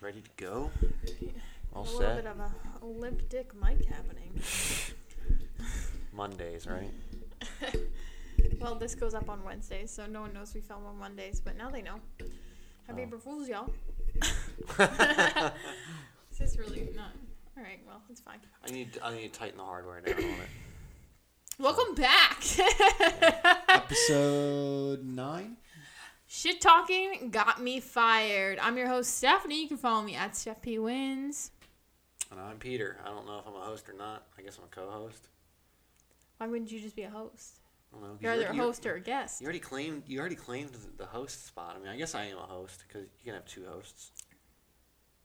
[0.00, 0.70] Ready to go?
[1.74, 2.16] All a little set.
[2.16, 4.32] bit of a limp dick mic happening.
[6.12, 6.90] Mondays, right?
[8.60, 11.56] well, this goes up on Wednesdays, so no one knows we film on Mondays, but
[11.56, 11.96] now they know.
[12.86, 13.04] Happy Oh.
[13.04, 13.70] April Fools, y'all.
[16.38, 17.12] This is really not.
[17.58, 18.38] All right, well, it's fine.
[18.66, 20.48] I need I need to tighten the hardware down on it.
[21.58, 22.42] Welcome back.
[23.68, 25.58] Episode nine.
[26.32, 28.60] Shit talking got me fired.
[28.60, 29.62] I'm your host Stephanie.
[29.62, 31.50] You can follow me at Steph P Wins.
[32.30, 32.98] And I'm Peter.
[33.04, 34.26] I don't know if I'm a host or not.
[34.38, 35.26] I guess I'm a co-host.
[36.38, 37.54] Why wouldn't you just be a host?
[37.92, 38.16] I don't know.
[38.20, 39.40] You're You- either a host or a guest.
[39.40, 41.74] You already claimed you already claimed the host spot.
[41.76, 44.12] I mean, I guess I am a host because you can have two hosts.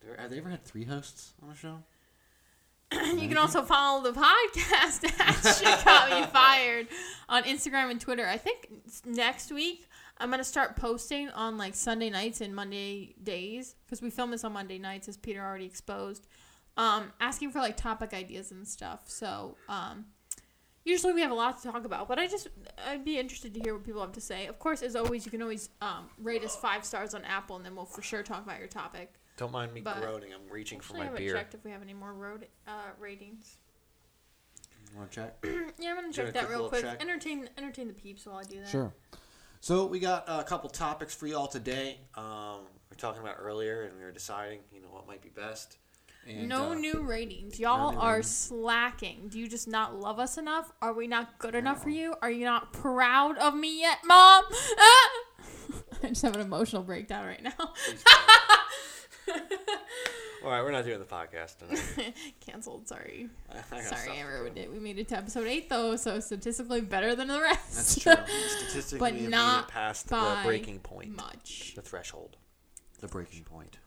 [0.03, 1.83] There- Have they ever had three hosts on the show?
[3.21, 6.87] you can also follow the podcast at Shit Got Me Fired
[7.29, 8.25] on Instagram and Twitter.
[8.27, 8.69] I think
[9.05, 9.87] next week
[10.17, 14.43] I'm gonna start posting on like Sunday nights and Monday days because we film this
[14.43, 16.27] on Monday nights, as Peter already exposed.
[16.77, 19.03] Um, asking for like topic ideas and stuff.
[19.07, 20.05] So um,
[20.83, 22.47] usually we have a lot to talk about, but I just
[22.87, 24.47] I'd be interested to hear what people have to say.
[24.47, 27.65] Of course, as always, you can always um, rate us five stars on Apple, and
[27.65, 29.13] then we'll for sure talk about your topic.
[29.37, 30.33] Don't mind me But- groaning.
[30.33, 31.33] I'm reaching for Actually, I my haven't beer.
[31.33, 33.57] checked if we have any more road uh, ratings.
[34.93, 35.45] You want to check?
[35.77, 36.83] Yeah, I'm gonna check that real quick.
[36.83, 37.01] check?
[37.01, 38.69] Entertain, entertain the peeps while I do that.
[38.69, 38.93] Sure.
[39.65, 41.97] So we got a couple topics for y'all today.
[42.13, 45.29] Um, we were talking about earlier, and we were deciding, you know, what might be
[45.29, 45.79] best.
[46.27, 47.59] And, no uh, new ratings.
[47.59, 48.29] Y'all new are ratings.
[48.29, 49.27] slacking.
[49.27, 50.71] Do you just not love us enough?
[50.83, 52.13] Are we not good enough for you?
[52.21, 54.43] Are you not proud of me yet, mom?
[54.77, 55.09] Ah!
[56.03, 57.73] I just have an emotional breakdown right now.
[60.45, 62.13] All right, we're not doing the podcast tonight.
[62.39, 62.87] Cancelled.
[62.87, 63.29] Sorry.
[63.51, 64.71] I- I Sorry, stuff I to ruined it.
[64.71, 67.73] We made it to episode eight though, so statistically better than the rest.
[67.75, 68.13] That's true.
[68.59, 71.73] Statistically, But not it past the breaking point, Much.
[71.75, 72.37] the threshold.
[72.99, 73.79] the breaking point.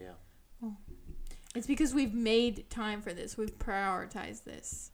[0.00, 0.70] Yeah.
[1.54, 3.36] It's because we've made time for this.
[3.36, 4.92] We've prioritized this.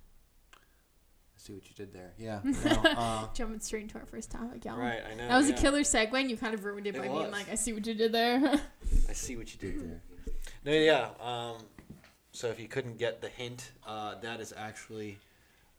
[0.53, 2.15] I see what you did there.
[2.19, 2.41] Yeah.
[2.45, 4.77] no, uh, Jumping straight into our first topic, y'all.
[4.77, 5.29] Right, I know.
[5.29, 5.55] That was yeah.
[5.55, 7.21] a killer segue, and you kind of ruined it, It by was.
[7.21, 8.61] being like, "I see what you did there."
[9.09, 10.03] I see what you did there.
[10.65, 11.09] No, yeah.
[11.21, 11.57] Um,
[12.33, 15.19] so if you couldn't get the hint, uh, that is actually,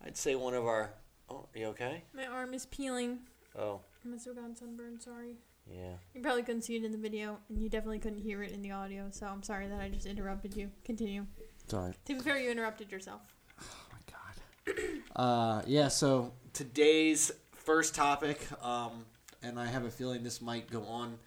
[0.06, 0.91] I'd say one of our.
[1.30, 2.03] Oh, are you okay?
[2.13, 3.19] My arm is peeling.
[3.57, 5.02] Oh, I must have gotten sunburned.
[5.02, 5.35] Sorry.
[5.72, 5.94] yeah.
[6.16, 8.62] You probably couldn't see it in the video, and you definitely couldn't hear it in
[8.62, 9.07] the audio.
[9.12, 10.69] So I'm sorry that I just interrupted you.
[10.86, 11.25] Continue.
[11.68, 11.94] Sorry.
[12.06, 13.22] To be fair, you interrupted yourself.
[13.62, 14.80] Oh my god.
[15.16, 15.88] Uh, yeah.
[15.90, 18.47] So Today's first topic.
[18.63, 19.06] um,
[19.44, 21.18] and I have a feeling this might go on.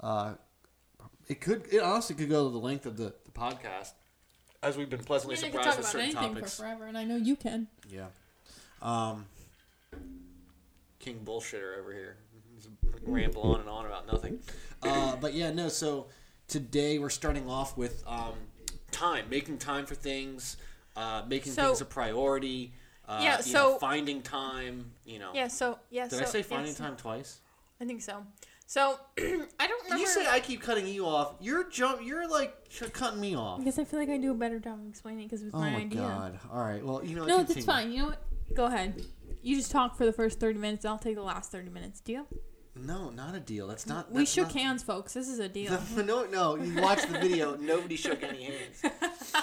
[0.00, 0.34] Uh,
[1.32, 1.64] it could.
[1.72, 3.92] It honestly could go to the length of the, the podcast.
[4.62, 6.54] As we've been pleasantly I mean, I surprised can with about certain anything topics.
[6.56, 7.66] for forever, and I know you can.
[7.90, 8.06] Yeah.
[8.82, 9.26] Um.
[11.00, 12.16] King bullshitter over here.
[12.56, 12.68] Just
[13.04, 14.38] ramble on and on about nothing.
[14.82, 15.68] Uh, but yeah, no.
[15.68, 16.06] So
[16.48, 18.34] today we're starting off with Um,
[18.92, 20.58] time, making time for things,
[20.96, 22.72] uh, making So- things a priority.
[23.08, 24.92] Uh, Yeah, you so- know, finding time.
[25.04, 25.32] You know.
[25.34, 25.48] Yeah.
[25.48, 26.06] So yeah.
[26.06, 27.40] Did so, I say finding yes, time twice?
[27.80, 28.24] I think so.
[28.66, 29.96] So I don't remember.
[29.98, 31.34] You say I keep cutting you off.
[31.40, 32.00] You're jump.
[32.04, 32.54] You're like
[32.92, 33.58] cutting me off.
[33.58, 35.58] because I feel like I do a better job of explaining because it was Oh
[35.60, 36.00] my my idea.
[36.00, 36.38] god.
[36.50, 36.84] All right.
[36.84, 37.24] Well, you know.
[37.26, 37.54] No, continue.
[37.54, 37.92] that's fine.
[37.92, 38.22] You know what?
[38.54, 39.04] Go ahead.
[39.42, 40.84] You just talk for the first 30 minutes.
[40.84, 42.00] I'll take the last 30 minutes.
[42.00, 42.26] Deal?
[42.74, 43.66] No, not a deal.
[43.66, 44.10] That's not.
[44.12, 45.12] we shook not- hands, folks.
[45.12, 45.78] This is a deal.
[45.96, 46.54] No, no, no.
[46.56, 47.56] You watch the video.
[47.56, 48.82] Nobody shook any hands.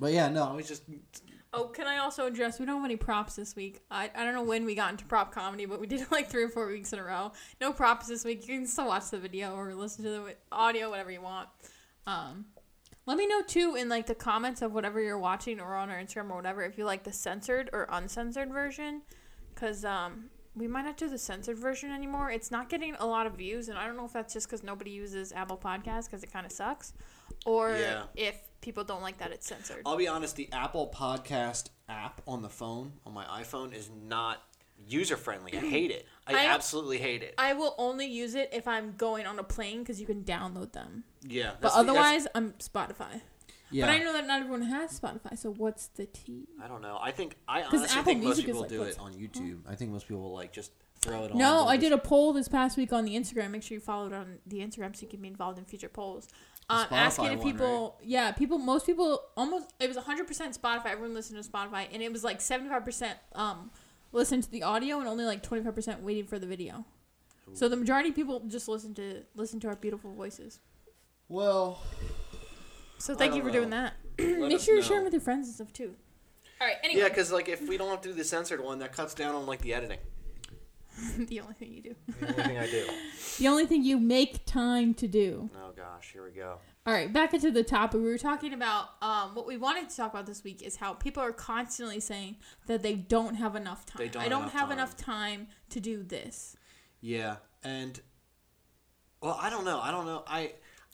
[0.00, 0.42] But yeah, no.
[0.44, 0.82] I was just.
[1.56, 2.58] Oh, can I also address?
[2.58, 3.80] We don't have any props this week.
[3.90, 6.28] I, I don't know when we got into prop comedy, but we did it like
[6.28, 7.32] three or four weeks in a row.
[7.60, 8.48] No props this week.
[8.48, 11.48] You can still watch the video or listen to the audio, whatever you want.
[12.08, 12.46] Um,
[13.06, 15.98] let me know too in like the comments of whatever you're watching or on our
[15.98, 19.02] Instagram or whatever if you like the censored or uncensored version,
[19.54, 22.30] because um, we might not do the censored version anymore.
[22.30, 24.62] It's not getting a lot of views, and I don't know if that's just because
[24.64, 26.94] nobody uses Apple Podcasts because it kind of sucks,
[27.46, 28.04] or Yeah.
[28.16, 29.82] if people don't like that it's censored.
[29.86, 30.36] I'll be honest.
[30.36, 34.42] The Apple Podcast app on the phone on my iPhone is not
[34.88, 35.52] user friendly.
[35.56, 36.06] I hate it.
[36.26, 37.34] I, I- absolutely hate it.
[37.38, 40.72] I will only use it if I'm going on a plane because you can download
[40.72, 41.04] them.
[41.22, 41.52] yeah.
[41.60, 43.20] But the- otherwise, I'm Spotify.
[43.70, 43.86] Yeah.
[43.86, 46.46] But I know that not everyone has Spotify, so what's the tea?
[46.62, 46.98] I don't know.
[47.02, 49.60] I think I honestly Apple think most people like do it on YouTube.
[49.68, 50.70] I think most people will like just
[51.00, 51.38] throw it on.
[51.38, 53.50] No, I did a poll this past week on the Instagram.
[53.50, 55.88] Make sure you follow it on the Instagram so you can be involved in future
[55.88, 56.28] polls.
[56.70, 60.86] Um, asking if one, people, yeah, people, most people, almost, it was 100% Spotify.
[60.86, 63.70] Everyone listened to Spotify, and it was like 75% um,
[64.12, 66.86] listened to the audio and only like 25% waiting for the video.
[67.52, 70.60] So the majority of people just listen to listen to our beautiful voices.
[71.28, 71.82] Well,
[72.98, 73.52] So thank you for know.
[73.52, 73.94] doing that.
[74.18, 75.94] Make sure you share them with your friends and stuff too.
[76.60, 76.76] All right.
[76.82, 77.02] Anyway.
[77.02, 79.60] Yeah, because like if we don't do the censored one, that cuts down on like
[79.60, 79.98] the editing.
[81.18, 81.94] the only thing you do.
[82.20, 82.86] The only thing I do.
[83.38, 85.50] The only thing you make time to do.
[85.56, 86.58] Oh gosh, here we go.
[86.86, 88.00] All right, back into the topic.
[88.00, 90.92] We were talking about um, what we wanted to talk about this week is how
[90.92, 92.36] people are constantly saying
[92.68, 93.98] that they don't have enough time.
[93.98, 94.72] They don't I don't have have time.
[94.78, 96.56] enough time to do this.
[97.00, 98.00] Yeah, and
[99.20, 99.80] well, I don't know.
[99.80, 100.22] I don't know.
[100.28, 100.52] I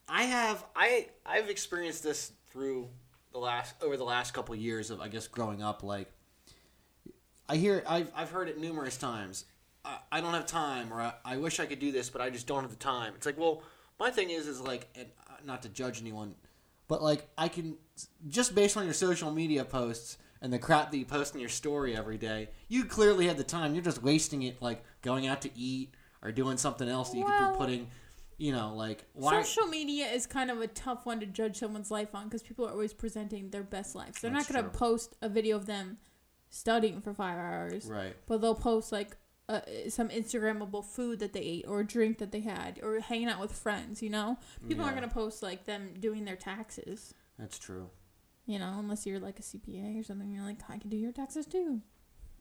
[0.08, 2.88] I have I I've experienced this through
[3.32, 5.82] the last over the last couple years of I guess growing up.
[5.82, 6.10] Like
[7.50, 9.44] I hear I've I've heard it numerous times.
[9.84, 12.30] I, I don't have time, or I, I wish I could do this, but I
[12.30, 13.14] just don't have the time.
[13.16, 13.62] It's like, well,
[13.98, 16.34] my thing is is like, and uh, not to judge anyone,
[16.88, 17.76] but like I can
[18.28, 21.50] just based on your social media posts and the crap that you post in your
[21.50, 23.74] story every day, you clearly have the time.
[23.74, 27.24] You're just wasting it like going out to eat or doing something else that you
[27.24, 27.88] could be putting,
[28.38, 29.42] you know, like why?
[29.42, 32.66] Social media is kind of a tough one to judge someone's life on because people
[32.66, 34.20] are always presenting their best lives.
[34.20, 35.98] They're not going to post a video of them
[36.48, 38.16] studying for five hours, Right.
[38.26, 39.16] but they'll post like
[39.50, 43.28] uh, some Instagrammable food that they ate or a drink that they had or hanging
[43.28, 44.02] out with friends.
[44.02, 44.38] You know,
[44.68, 47.14] people aren't going to post like them doing their taxes.
[47.38, 47.90] That's true.
[48.46, 51.12] You know, unless you're like a CPA or something, you're like, I can do your
[51.12, 51.80] taxes too.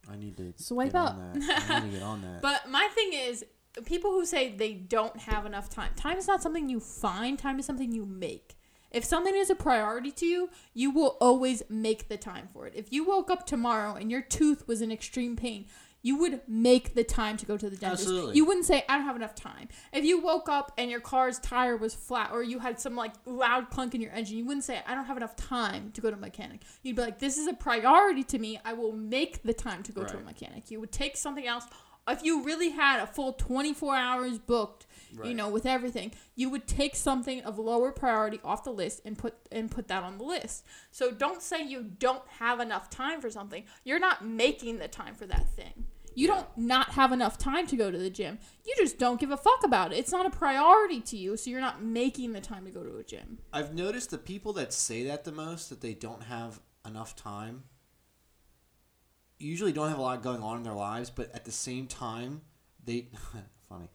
[0.10, 1.16] I need to Swipe up.
[1.16, 1.70] on that.
[1.70, 2.42] I need to get on that.
[2.42, 3.46] But my thing is,
[3.86, 7.60] people who say they don't have enough time, time is not something you find, time
[7.60, 8.56] is something you make.
[8.92, 12.74] If something is a priority to you, you will always make the time for it.
[12.76, 15.68] If you woke up tomorrow and your tooth was in extreme pain,
[16.02, 18.04] you would make the time to go to the dentist.
[18.04, 18.36] Absolutely.
[18.36, 19.68] You wouldn't say, I don't have enough time.
[19.92, 23.14] If you woke up and your car's tire was flat or you had some like
[23.26, 26.10] loud clunk in your engine, you wouldn't say, I don't have enough time to go
[26.10, 26.62] to a mechanic.
[26.84, 28.60] You'd be like, this is a priority to me.
[28.64, 30.72] I will make the time to go to a mechanic.
[30.72, 31.66] You would take something else.
[32.08, 34.88] If you really had a full 24 hours booked,
[35.24, 39.18] you know, with everything, you would take something of lower priority off the list and
[39.18, 40.66] put and put that on the list.
[40.92, 43.64] So don't say you don't have enough time for something.
[43.84, 45.86] You're not making the time for that thing.
[46.16, 46.36] You Yeah.
[46.36, 48.40] don't not have enough time to go to the gym.
[48.66, 49.98] You just don't give a fuck about it.
[50.00, 52.98] It's not a priority to you, so you're not making the time to go to
[52.98, 53.38] a gym.
[53.54, 57.64] I've noticed the people that say that the most, that they don't have enough time,
[59.38, 62.42] usually don't have a lot going on in their lives, but at the same time,
[62.84, 63.08] they
[63.70, 63.90] funny.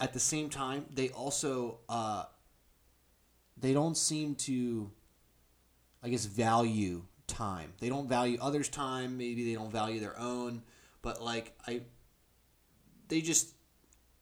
[0.00, 2.24] At the same time, they also uh,
[3.56, 4.90] they don't seem to,
[6.02, 7.74] I guess, value time.
[7.80, 9.18] They don't value others' time.
[9.18, 10.62] Maybe they don't value their own.
[11.02, 11.82] But like I,
[13.08, 13.54] they just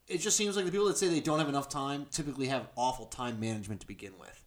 [0.08, 2.68] it just seems like the people that say they don't have enough time typically have
[2.76, 4.42] awful time management to begin with.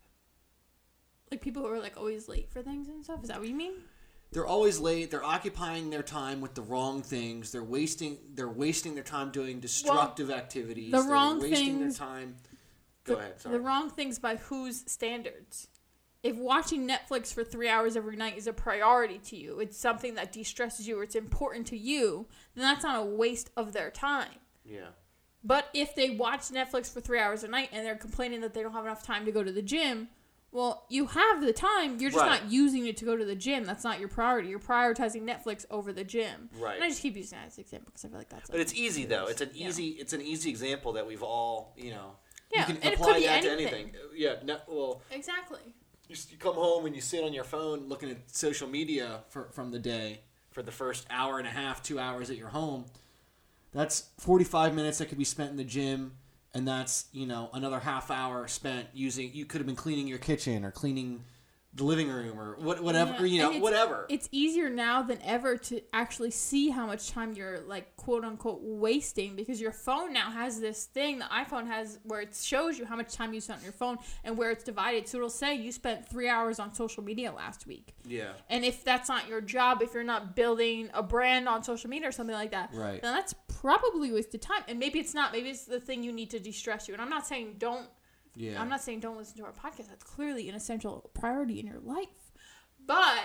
[1.30, 3.22] Like people who are like always late for things and stuff.
[3.22, 3.74] Is that what you mean?
[4.32, 5.12] They're always late.
[5.12, 7.52] They're occupying their time with the wrong things.
[7.52, 8.18] They're wasting.
[8.34, 10.92] They're wasting their time doing destructive activities.
[10.92, 12.36] the They're wrong wasting things- Their time.
[13.04, 13.42] Go the, ahead.
[13.42, 13.58] Sorry.
[13.58, 15.68] the wrong things by whose standards?
[16.24, 20.14] If watching Netflix for three hours every night is a priority to you, it's something
[20.16, 23.74] that de stresses you or it's important to you, then that's not a waste of
[23.74, 24.36] their time.
[24.64, 24.90] yeah.
[25.44, 28.62] But if they watch Netflix for three hours a night and they're complaining that they
[28.62, 30.10] don't have enough time to go to the gym,
[30.52, 32.00] well, you have the time.
[32.00, 32.42] You're just Right.
[32.44, 33.64] not using it to go to the gym.
[33.66, 34.50] That's not your priority.
[34.50, 36.50] You're prioritizing Netflix over the gym.
[36.60, 36.76] Right.
[36.76, 38.50] And I just keep using that as an example because I feel like that's.
[38.50, 39.28] But like- it's easy though.
[39.28, 39.68] It's an Yeah.
[39.70, 39.90] easy.
[39.92, 42.18] It's an easy example that we've all you know.
[42.54, 43.68] Yeah, you can and it apply could be that anything.
[43.68, 43.96] to anything.
[44.16, 44.36] Yeah.
[44.44, 45.62] No, well, exactly.
[46.10, 49.24] you, s- you come home and you sit on your phone looking at social media
[49.30, 50.20] for, from the day
[50.50, 52.84] for the first hour and a half, two hours at your home.
[53.72, 56.18] That's forty five minutes that could be spent in the gym,
[56.54, 59.32] and that's you know another half hour spent using.
[59.34, 61.24] You could have been cleaning your kitchen or cleaning
[61.74, 64.06] the living room or what, whatever Yeah, you know it's- whatever.
[64.10, 68.60] It's easier now than ever to actually see how much time you're like quote unquote
[68.62, 72.84] wasting because your phone now has this thing the iPhone has where it shows you
[72.86, 75.08] how much time you spent on your phone and where it's divided.
[75.08, 77.94] So it'll say you spent three hours on social media last week.
[78.06, 78.34] yeah.
[78.50, 82.10] And if that's not your job, if you're not building a brand on social media
[82.10, 83.02] or something like that, Right.
[83.02, 84.64] then that's probably wasted time.
[84.68, 85.32] And maybe it's not.
[85.32, 86.94] Maybe it's the thing you need to de-stress you.
[86.94, 87.88] And I'm not saying don't.
[88.36, 89.90] yeah, I'm not saying don't listen to our podcast.
[89.90, 92.32] That's clearly an essential priority in your life.
[92.86, 93.20] But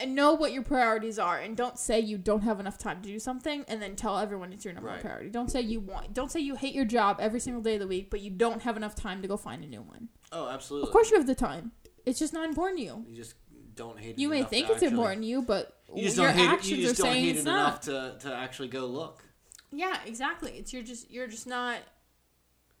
[0.00, 3.08] and know what your priorities are and don't say you don't have enough time to
[3.08, 5.28] do something and then tell everyone it's your number one priority.
[5.28, 7.86] Don't say you want don't say you hate your job every single day of the
[7.86, 10.08] week, but you don't have enough time to go find a new one.
[10.32, 10.88] Oh, absolutely.
[10.88, 11.72] Of course you have the time.
[12.06, 13.04] It's just not important to you.
[13.06, 13.34] You just
[13.80, 14.18] don't hate it.
[14.18, 16.48] You may think it's actually- important to you, but you just your don't hate it.
[16.50, 17.86] actions You just are don't saying hate it's it not.
[17.86, 19.24] enough to, to actually go look.
[19.72, 20.52] Yeah, exactly.
[20.58, 21.78] It's you're just you're just not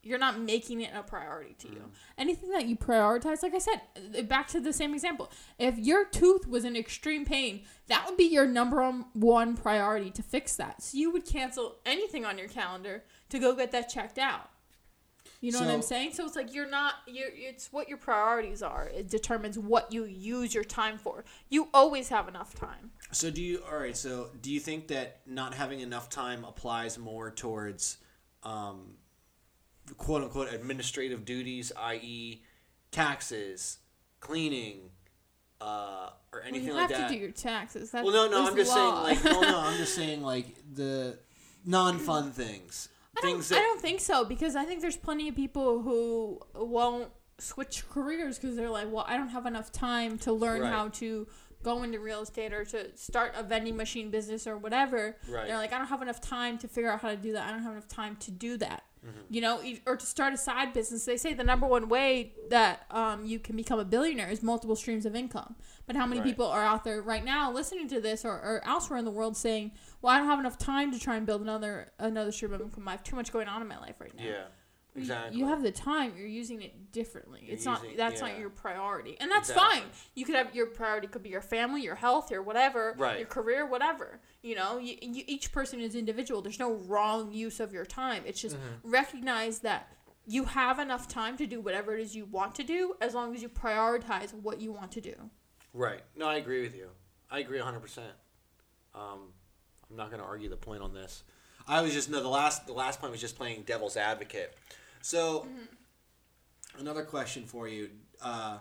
[0.02, 1.84] you're not making it a priority to you.
[2.16, 3.80] Anything that you prioritize, like I said,
[4.18, 5.30] uh, back to the same example.
[5.58, 10.22] If your tooth was in extreme pain, that would be your number one priority to
[10.22, 10.82] fix that.
[10.82, 14.48] So you would cancel anything on your calendar to go get that checked out.
[15.42, 16.12] You know what I'm saying?
[16.12, 18.88] So it's like you're not you're it's what your priorities are.
[18.88, 21.24] It determines what you use your time for.
[21.48, 22.90] You always have enough time.
[23.10, 23.62] So do you?
[23.70, 23.96] All right.
[23.96, 27.96] So do you think that not having enough time applies more towards,
[28.42, 28.96] um,
[29.96, 32.42] quote unquote, administrative duties, i.e.,
[32.90, 33.78] taxes,
[34.20, 34.90] cleaning,
[35.62, 37.08] uh, or Well, anything you like have that?
[37.08, 37.90] to do your taxes.
[37.90, 38.46] That's, well, no, no.
[38.46, 39.02] I'm just saying, law.
[39.04, 41.18] like, well, no, I'm just saying, like the
[41.64, 45.34] non-fun things, I don't, things I don't think so because I think there's plenty of
[45.36, 50.32] people who won't switch careers because they're like, well, I don't have enough time to
[50.32, 50.72] learn Right.
[50.72, 51.26] how to
[51.62, 55.16] go into real estate or to start a vending machine business or whatever.
[55.28, 55.46] Right.
[55.48, 57.46] They're like, I don't have enough time to figure out how to do that.
[57.48, 58.84] I don't have enough time to do that.
[59.06, 59.20] Mm-hmm.
[59.30, 61.06] You know, or to start a side business.
[61.06, 64.76] They say the number one way that um, you can become a billionaire is multiple
[64.76, 65.56] streams of income.
[65.86, 66.28] But how many Right.
[66.28, 69.36] people are out there right now listening to this or, or elsewhere in the world
[69.38, 72.60] saying, "Well, I don't have enough time to try and build another another stream of
[72.60, 72.86] income.
[72.88, 74.44] I have too much going on in my life right now." yeah,
[75.00, 75.38] exactly.
[75.38, 76.14] You have the time.
[76.16, 77.40] You're using it differently.
[77.44, 77.82] You're it's not.
[77.96, 78.28] That's yeah.
[78.28, 79.80] not your priority, and that's Exactly.
[79.80, 79.90] fine.
[80.14, 83.18] You could have your priority could be your family, your health, your whatever, Right.
[83.18, 84.20] your career, whatever.
[84.42, 86.42] You know, you, you, each person is individual.
[86.42, 88.22] There's no wrong use of your time.
[88.26, 88.90] It's just Mm-hmm.
[88.90, 89.92] recognize that
[90.26, 93.34] you have enough time to do whatever it is you want to do, as long
[93.34, 95.14] as you prioritize what you want to do.
[95.72, 96.00] Right.
[96.16, 96.88] No, I agree with you.
[97.30, 97.98] I agree 100%.
[98.94, 99.32] Um,
[99.88, 101.24] I'm not going to argue the point on this.
[101.68, 104.56] I was just no the last the last point was just playing devil's advocate.
[105.02, 105.46] So
[106.78, 107.90] another question for you.
[108.20, 108.58] Uh,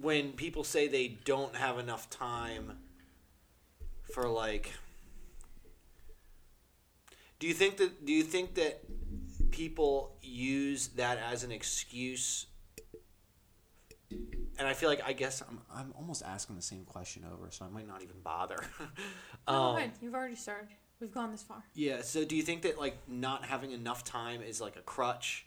[0.00, 2.78] when people say they don't have enough time
[4.12, 4.72] for like
[7.38, 8.80] do you think that do you think that
[9.50, 12.46] people use that as an excuse
[14.58, 17.64] and I feel like I guess I'm I'm almost asking the same question over, so
[17.64, 18.58] I might not even bother.
[19.48, 19.92] Go um, ahead.
[20.00, 20.68] You've already started.
[21.00, 21.62] We've gone this far.
[21.74, 22.02] yeah.
[22.02, 25.44] So do you think that like not having enough time is like a crutch,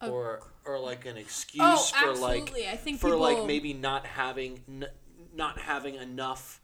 [0.00, 2.52] A or or like an excuse Oh, for like.
[2.68, 4.86] I think for like maybe not having n-
[5.34, 6.60] not having enough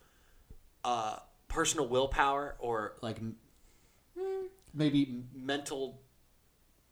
[0.84, 1.16] uh,
[1.48, 3.36] personal willpower or like m-
[4.74, 6.00] maybe mental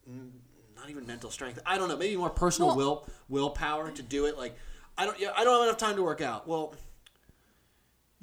[0.07, 0.33] m-
[0.77, 4.27] not even mental strength i don't know maybe more personal Well- will willpower to do
[4.27, 4.57] it like
[4.99, 6.75] i don't yeah, i don't have enough time to work out well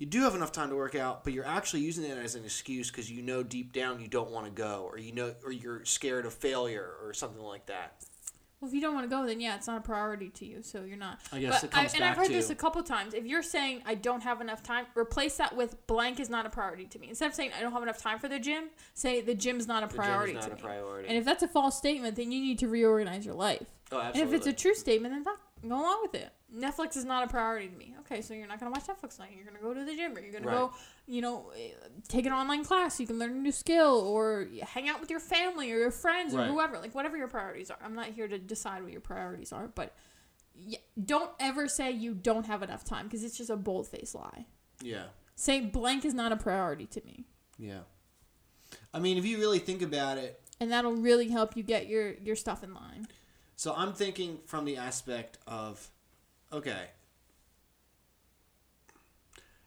[0.02, 2.44] you do have enough time to work out but you're actually using it as an
[2.44, 5.52] excuse because you know deep down you don't want to go or you know or
[5.52, 7.94] you're scared of failure or something like that
[8.60, 10.62] Well, if you don't want to go, then yeah, it's not a priority to you,
[10.62, 11.20] so you're not.
[11.32, 13.16] I guess but it comes I, and I've heard this a couple times.
[13.16, 16.50] If you're saying I don't have enough time, replace that with blank is not a
[16.52, 17.10] priority to me.
[17.10, 19.82] Instead of saying I don't have enough time for the gym, say the gym's not
[19.84, 20.62] a gym is priority not to a me.
[20.62, 21.08] priority.
[21.10, 23.66] And if that's a false statement, then you need to reorganize your life.
[23.92, 24.22] oh absolutely.
[24.22, 26.30] And if it's a true statement, then fuck, go along with it.
[26.56, 27.96] Netflix is not a priority to me.
[28.02, 29.32] Okay, so you're not gonna watch Netflix tonight.
[29.36, 30.54] You're gonna go to the gym, or you're gonna Right.
[30.58, 30.74] go,
[31.08, 31.72] you know, eh,
[32.10, 33.00] take an online class.
[33.00, 36.34] You can learn a new skill, or hang out with your family or your friends
[36.36, 36.78] or whoever.
[36.80, 37.78] Like whatever your priorities are.
[37.82, 39.96] I'm not here to decide what your priorities are, but
[41.04, 44.46] don't ever say you don't have enough time because it's just a bold faced lie.
[44.82, 45.06] yeah
[45.36, 47.26] Say blank is not a priority to me,
[47.58, 47.80] yeah
[48.94, 52.12] i mean if you really think about it and that'll really help you get your
[52.16, 53.08] your stuff in line.
[53.56, 55.90] So I'm thinking from the aspect of,
[56.52, 56.88] okay,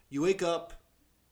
[0.08, 0.72] you wake up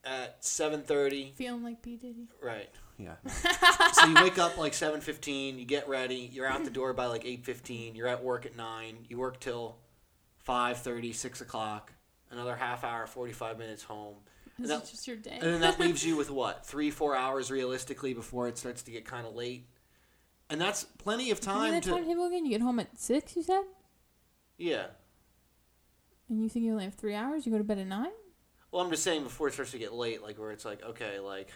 [0.04, 2.28] at seven thirty, Feeling like P Diddy.
[2.42, 2.70] right?
[2.98, 3.14] Yeah.
[3.92, 5.58] so you wake up like seven fifteen.
[5.58, 6.28] You get ready.
[6.32, 7.94] You're out the door by like eight fifteen.
[7.94, 8.98] You're at work at nine.
[9.08, 9.76] You work till
[10.38, 11.92] five thirty, six o'clock.
[12.30, 14.16] Another half hour, forty five minutes home.
[14.58, 15.38] And that, just your day?
[15.40, 18.90] and then that leaves you with what three, four hours realistically before it starts to
[18.90, 19.66] get kind of late.
[20.50, 22.44] And that's plenty of Give me time that to timetable again.
[22.44, 23.34] You get home at six.
[23.34, 23.62] You said.
[24.58, 24.86] yeah.
[26.32, 27.44] And you think you only have three hours?
[27.44, 28.10] You go to bed at nine?
[28.70, 31.18] Well, I'm just saying before it starts to get late, like where it's like, okay,
[31.18, 31.50] like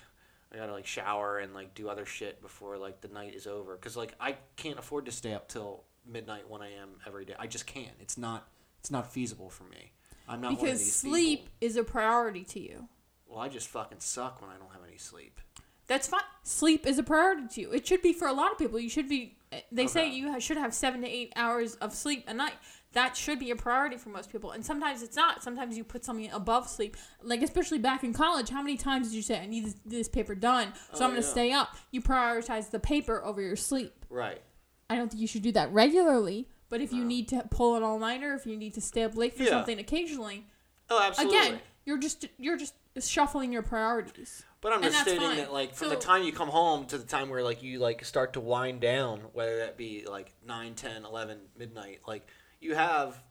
[0.52, 3.74] I gotta like shower and like do other shit before like the night is over,
[3.74, 6.90] because like I can't afford to stay up till midnight, one a.m.
[7.06, 7.32] every day.
[7.38, 7.96] I just can't.
[8.00, 8.46] It's not.
[8.80, 9.92] It's not feasible for me.
[10.28, 11.52] I'm not one of because sleep people.
[11.62, 12.86] is a priority to you.
[13.26, 15.40] Well, I just fucking suck when I don't have any sleep.
[15.86, 16.20] That's fine.
[16.42, 17.70] Sleep is a priority to you.
[17.72, 18.78] It should be for a lot of people.
[18.80, 19.36] You should be.
[19.52, 22.54] Eh, they say you should have seven to eight hours of sleep a night.
[22.92, 24.50] That should be a priority for most people.
[24.52, 25.42] And sometimes it's not.
[25.42, 26.96] Sometimes you put something above sleep.
[27.22, 30.08] Like especially back in college, how many times did you say I need this, this
[30.08, 31.32] paper done, oh, so Oh, I'm going to yeah.
[31.32, 31.76] stay up?
[31.92, 33.92] You prioritize the paper over your sleep.
[34.08, 34.40] Right.
[34.88, 36.48] I don't think you should do that regularly.
[36.68, 39.14] But if you need to pull an all nighter, if you need to stay up
[39.16, 39.50] late for Yeah.
[39.50, 40.46] something occasionally,
[40.90, 41.38] Oh, absolutely.
[41.38, 44.42] again, you're just you're just shuffling your priorities.
[44.66, 47.28] But I'm just stating that, like, from the time you come home to the time
[47.28, 51.38] where, like, you, like, start to wind down, whether that be, like, 9, 10, 11,
[51.56, 52.26] midnight, like,
[52.60, 53.22] you have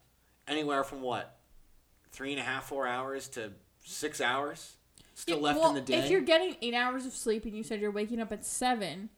[0.48, 1.38] anywhere from, what,
[2.14, 3.52] three and a half, four hours to
[3.84, 4.78] six hours
[5.14, 5.98] still Yeah, left well, in the day?
[6.06, 9.10] If you're getting eight hours of sleep and you said you're waking up at seven,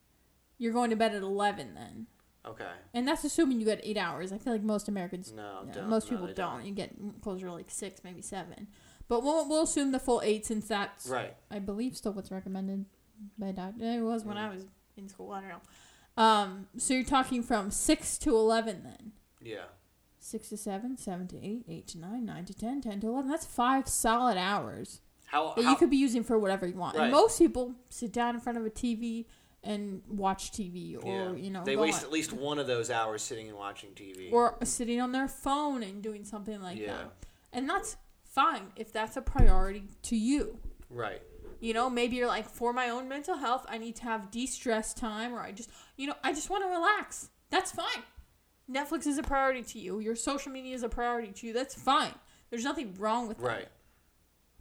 [0.58, 2.08] you're going to bed at 11 then.
[2.48, 2.66] Okay.
[2.96, 4.32] And that's assuming you get eight hours.
[4.32, 5.88] I feel like most Americans, No, don't.
[5.88, 6.36] most No, people don't.
[6.36, 6.66] don't.
[6.66, 8.70] You get closer to like six, maybe seven.
[9.08, 11.34] But we'll, we'll assume the full eight since that's, Right.
[11.50, 12.86] I believe, still what's recommended
[13.38, 13.84] by doctor.
[13.84, 14.66] It was when I was
[14.98, 15.32] in school.
[15.32, 15.62] I don't know.
[16.24, 19.12] Um, so you're talking from six to 11 then.
[19.42, 19.66] Yeah.
[20.20, 23.30] Six to seven, seven to eight, eight to nine, nine to ten, ten to eleven.
[23.30, 26.98] That's five solid hours How, that how you could be using for whatever you want.
[26.98, 27.04] Right.
[27.04, 29.24] And most people sit down in front of a TV
[29.64, 31.44] and watch TV, or yeah.
[31.44, 34.30] you know, they waste on- at least one of those hours sitting and watching TV.
[34.34, 36.88] or sitting on their phone and doing something like Yeah.
[36.88, 37.12] that.
[37.54, 37.96] And that's
[38.38, 40.60] fine if that's a priority to you.
[40.90, 41.22] right.
[41.60, 44.94] You know, maybe you're like, for my own mental health, I need to have de-stress
[44.94, 47.32] time, or I just, you know, I just want to relax.
[47.50, 48.04] That's fine.
[48.72, 50.00] Netflix is a priority to you.
[50.00, 51.54] Your social media is a priority to you.
[51.54, 52.14] That's fine.
[52.52, 53.48] There's nothing wrong with that.
[53.48, 53.68] Right.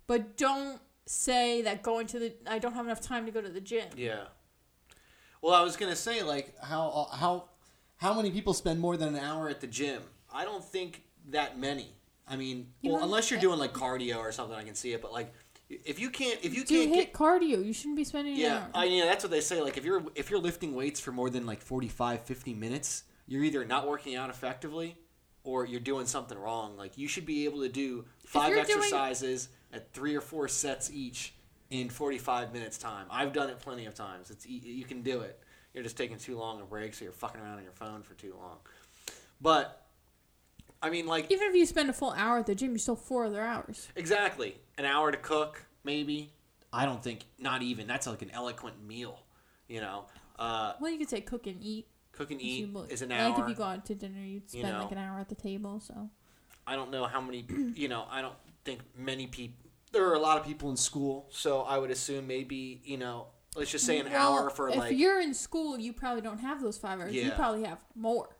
[0.06, 3.48] But don't say that going to the I don't have enough time to go to
[3.50, 3.88] the gym.
[3.96, 4.24] Yeah.
[5.42, 7.50] Well, I was gonna say like how uh, how
[7.96, 10.02] how many people spend more than an hour at the gym?
[10.32, 11.96] I don't think that many.
[12.28, 15.02] I mean, You well, unless you're doing like cardio or something, I can see it.
[15.02, 15.32] But like,
[15.68, 17.64] if you can't, if you Do can't hit get, cardio.
[17.64, 18.66] You shouldn't be spending yeah.
[18.74, 19.60] I yeah, that's what they say.
[19.60, 23.42] Like, if you're If you're lifting weights for more than like 45, 50 minutes, you're
[23.44, 24.96] either not working out effectively,
[25.44, 26.76] or you're doing something wrong.
[26.76, 30.48] Like, you should be able to do five you're doing- exercises at three or four
[30.48, 31.34] sets each
[31.70, 33.06] in 45 minutes time.
[33.10, 34.30] I've done it plenty of times.
[34.30, 35.40] It's you can do it.
[35.74, 38.14] You're just taking too long a break, so you're fucking around on your phone for
[38.14, 38.58] too long.
[39.40, 39.85] But
[40.82, 42.96] I mean, like Even if you spend a full hour at the gym, you still
[42.96, 43.88] four other hours.
[43.96, 46.30] exactly an hour to cook, maybe.
[46.72, 47.86] I don't think not even.
[47.86, 49.20] That's like an eloquent meal.
[49.68, 50.04] You know,
[50.38, 51.86] uh, Well, you could say cook and eat.
[52.12, 53.30] cook and if you eat is an hour.
[53.30, 55.34] Like if you go out to dinner, you'd You spend like an hour at the
[55.34, 55.80] table.
[55.80, 56.10] So
[56.66, 57.44] I don't know how many.
[57.74, 59.56] You know, I don't think many people.
[59.92, 63.28] There are a lot of people in school, so I would assume maybe you know,
[63.56, 64.96] let's just say an Well, hour for if like.
[64.98, 67.14] you're in school, you probably don't have those five hours.
[67.14, 68.36] You probably have more.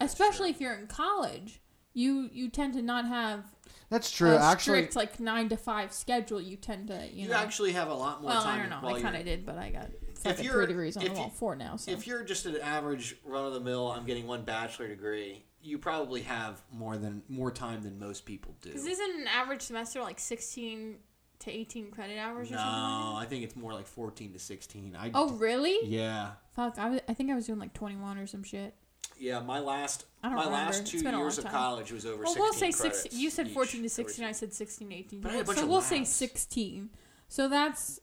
[0.00, 1.60] Especially if you're in college,
[1.94, 3.44] you you tend to not have
[3.90, 4.32] that's true.
[4.32, 6.40] a Actually, strict like nine to five schedule.
[6.40, 7.36] You tend to you, You, know.
[7.36, 8.58] actually have a lot more well, time.
[8.58, 8.88] I don't know.
[8.96, 9.90] I kind of did, but I got
[10.22, 11.30] fucking you're- three degrees on if the you- wall.
[11.30, 11.76] Four now.
[11.76, 15.44] So If you're just an average run of the mill, I'm getting one bachelor degree.
[15.60, 18.70] You probably have more than more time than most people do.
[18.70, 20.96] Is isn't an average semester like sixteen
[21.40, 22.72] to eighteen credit hours or no, something?
[22.82, 23.26] Like that?
[23.26, 24.96] I think it's more like 14 to 16.
[24.98, 25.78] I Oh really?
[25.86, 26.32] yeah.
[26.56, 26.78] Fuck!
[26.78, 28.74] I, was, I think I was doing like twenty one or some shit.
[29.22, 30.52] Yeah, my last I my remember.
[30.52, 32.24] last two years of college was over.
[32.24, 33.06] Well, 16 we'll say six.
[33.14, 33.54] You said each.
[33.54, 34.24] fourteen to sixteen.
[34.24, 35.20] I said sixteen to eighteen.
[35.20, 36.90] But I had a bunch so we'll say sixteen.
[37.28, 38.00] So that's.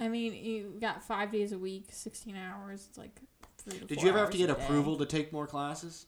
[0.00, 2.86] I mean, you got five days a week, sixteen hours.
[2.88, 3.20] It's like
[3.58, 6.06] three to Did you ever have to get approval to take more classes?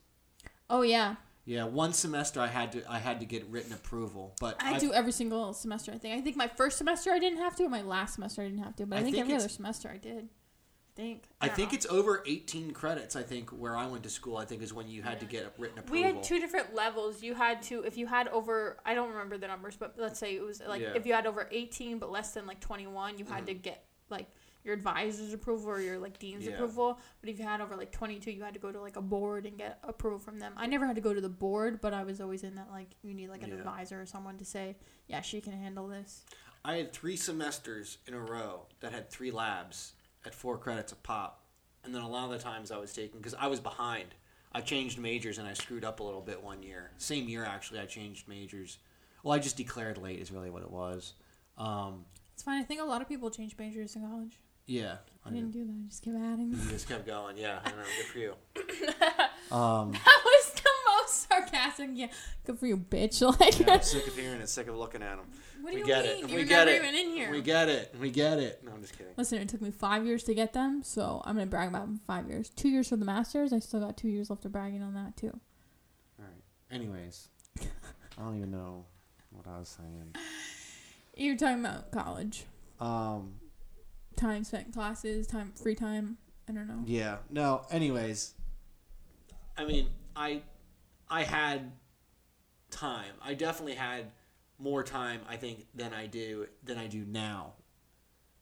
[0.71, 4.57] Oh yeah, Yeah, one semester I had to I had to get written approval, but
[4.63, 5.93] I I've- do every single semester.
[5.93, 6.19] I think.
[6.19, 7.65] I think my first semester I didn't have to.
[7.65, 8.87] and My last semester I didn't have to.
[8.87, 10.29] But I, I think, think every other semester I did.
[10.99, 11.23] I think.
[11.41, 11.77] I don't think know.
[11.77, 13.15] it's over 18 credits.
[13.15, 15.45] I think where I went to school, I think is when you had to get
[15.45, 15.93] a written approval.
[15.97, 17.23] We had two different levels.
[17.23, 20.35] You had to, if you had over, I don't remember the numbers, but let's say
[20.35, 20.93] it was like Yeah.
[20.95, 23.63] if you had over 18 but less than like 21, you had to mm-hmm.
[23.63, 24.27] get like
[24.65, 26.55] your advisor's approval or your like dean's Yeah.
[26.55, 26.99] approval.
[27.21, 29.47] But if you had over like 22, you had to go to like a board
[29.47, 30.53] and get approval from them.
[30.57, 32.89] I never had to go to the board, but I was always in that like
[33.03, 33.57] you need like an Yeah.
[33.59, 36.25] advisor or someone to say, yeah, she can handle this.
[36.65, 39.93] I had three semesters in a row that had three labs
[40.29, 41.43] at four credits a pop,
[41.85, 44.15] and then a lot of the times I was taking because I was behind.
[44.53, 46.91] I changed majors and I screwed up a little bit one year.
[46.99, 48.79] Same year actually, I changed majors.
[49.23, 51.15] well, I just declared late is really what it was.
[51.59, 52.61] Um, It's fine.
[52.61, 54.39] I think a lot of people change majors in college.
[54.67, 54.97] yeah.
[55.27, 55.73] I didn't do that.
[55.85, 56.53] I just kept adding.
[56.53, 57.37] You just kept going.
[57.37, 57.77] Yeah, I know.
[57.99, 58.35] Good for you.
[59.55, 61.91] Um, That was the most sarcastic.
[61.95, 62.09] Yeah,
[62.45, 63.21] good for you, bitch.
[63.41, 64.49] Like, Yeah, I'm sick of hearing it.
[64.49, 65.27] Sick of looking at them.
[65.63, 66.25] what do we you get mean?
[66.25, 66.31] it.
[66.31, 66.77] You're we get never it.
[66.83, 67.31] even in here.
[67.31, 67.95] We get it.
[68.01, 68.63] We get it.
[68.65, 69.13] No, I'm just kidding.
[69.17, 72.01] Listen, it took me five years to get them, so I'm gonna brag about them
[72.07, 72.49] five years.
[72.51, 73.53] Two years for the masters.
[73.53, 75.39] I still got two years left of bragging on that too.
[76.19, 76.43] all right.
[76.71, 77.29] Anyways,
[77.61, 78.85] I don't even know
[79.31, 80.15] what I was saying.
[81.17, 82.45] You're talking about college
[82.81, 83.35] Um,
[84.17, 86.17] time spent in classes, time free time.
[86.49, 86.83] I don't know.
[86.87, 87.17] yeah.
[87.29, 87.67] No.
[87.71, 88.35] Anyways,
[89.57, 90.43] I mean, I
[91.11, 91.73] I had
[92.71, 93.13] time.
[93.23, 94.07] I definitely had
[94.59, 97.55] more time, I think, than I do than I do now.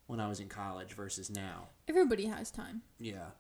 [0.06, 1.66] When I was in college versus now.
[1.88, 3.30] Everybody has time, Yeah.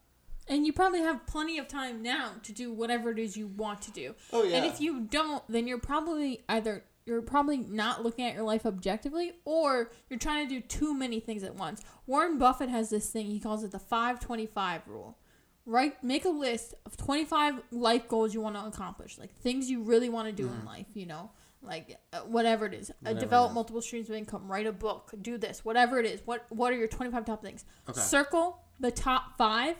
[0.48, 3.82] and you probably have plenty of time now to do whatever it is you want
[3.82, 4.16] to do.
[4.32, 4.56] Oh yeah.
[4.56, 8.66] And if you don't, then you're probably either you're probably not looking at your life
[8.66, 11.80] objectively or you're trying to do too many things at once.
[12.04, 15.16] Warren Buffett has this thing, he calls it the 525 rule.
[15.66, 16.02] Right?
[16.02, 20.08] Make a list of 25 life goals you want to accomplish, like things you really
[20.08, 21.30] want to do in life, you know?
[21.60, 22.90] Like uh, whatever it is.
[22.90, 23.54] Uh, Whatever it develop is.
[23.56, 26.20] multiple streams of income, write a book, do this, whatever it is.
[26.24, 27.64] What what are your 25 top things?
[27.88, 28.00] Okay.
[28.00, 29.76] Circle the top 5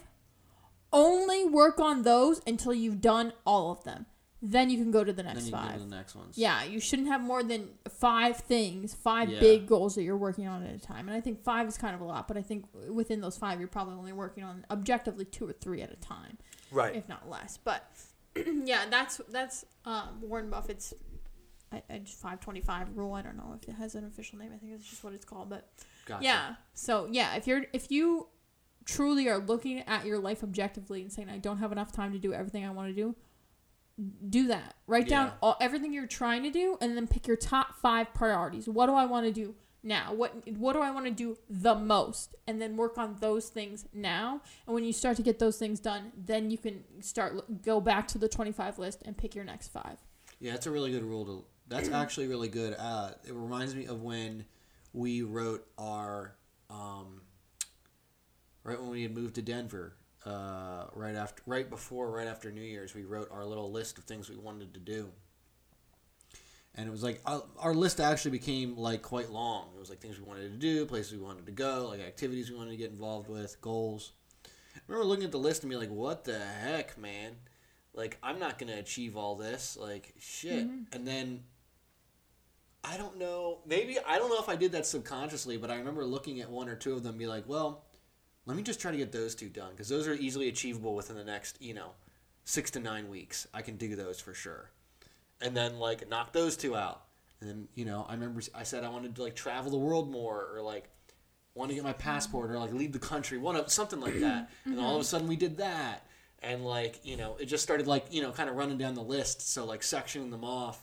[0.92, 4.06] only work on those until you've done all of them.
[4.42, 5.78] Then you can go to the then next you can go five.
[5.82, 6.36] to the next ones.
[6.36, 9.40] Yeah, you shouldn't have more than five things, five Yeah.
[9.40, 11.08] big goals that you're working on at a time.
[11.08, 13.58] And I think five is kind of a lot, but I think within those five,
[13.58, 16.36] you're probably only working on objectively two or three at a time,
[16.70, 16.94] Right.
[16.94, 17.56] if not less.
[17.56, 17.90] But
[18.36, 20.92] yeah, that's that's um, Warren Buffett's
[21.72, 23.14] I, I just 525 rule.
[23.14, 24.52] I don't know if it has an official name.
[24.54, 25.48] I think it's just what it's called.
[25.48, 25.68] But
[26.04, 26.22] Gotcha.
[26.24, 28.28] yeah, so yeah, if you're if you
[28.84, 32.18] truly are looking at your life objectively and saying I don't have enough time to
[32.18, 33.16] do everything I want to do,
[34.28, 34.74] do that.
[34.86, 38.68] Write down all, everything you're trying to do, and then pick your top five priorities.
[38.68, 40.12] What do I want to do now?
[40.12, 42.34] What what do I want to do the most?
[42.46, 44.42] And then work on those things now.
[44.66, 48.06] And when you start to get those things done, then you can start go back
[48.08, 49.98] to the 25 list and pick your next five.
[50.40, 51.44] Yeah, that's a really good rule to.
[51.68, 52.74] That's actually really good.
[52.78, 54.44] Uh, it reminds me of when
[54.92, 56.34] we wrote our,
[56.70, 57.20] um,
[58.64, 59.94] right when we had moved to Denver,
[60.26, 64.04] uh, right after, right before, right after New Year's, we wrote our little list of
[64.04, 65.10] things we wanted to do.
[66.74, 69.68] And it was like our, our list actually became like quite long.
[69.74, 72.50] It was like things we wanted to do, places we wanted to go, like activities
[72.50, 74.12] we wanted to get involved with, goals.
[74.44, 77.36] I remember looking at the list and being like, "What the heck, man!"
[77.96, 80.66] like I'm not gonna achieve all this, like shit.
[80.92, 81.44] And then
[82.84, 86.04] I don't know, maybe I don't know if I did that subconsciously, but I remember
[86.04, 87.84] looking at one or two of them, and be like, well,
[88.46, 91.16] let me just try to get those two done because those are easily achievable within
[91.16, 91.90] the next, you know,
[92.44, 93.46] six to nine weeks.
[93.52, 94.70] I can do those for sure,
[95.40, 97.02] and then like knock those two out.
[97.40, 100.10] And then you know, I remember I said I wanted to like travel the world
[100.10, 100.88] more, or like
[101.54, 104.50] want to get my passport, or like leave the country, one of something like that.
[104.64, 105.04] And all of a mm-hmm.
[105.04, 106.06] sudden we did that
[106.40, 109.02] and like you know it just started like you know kind of running down the
[109.02, 110.82] list so like sectioning them off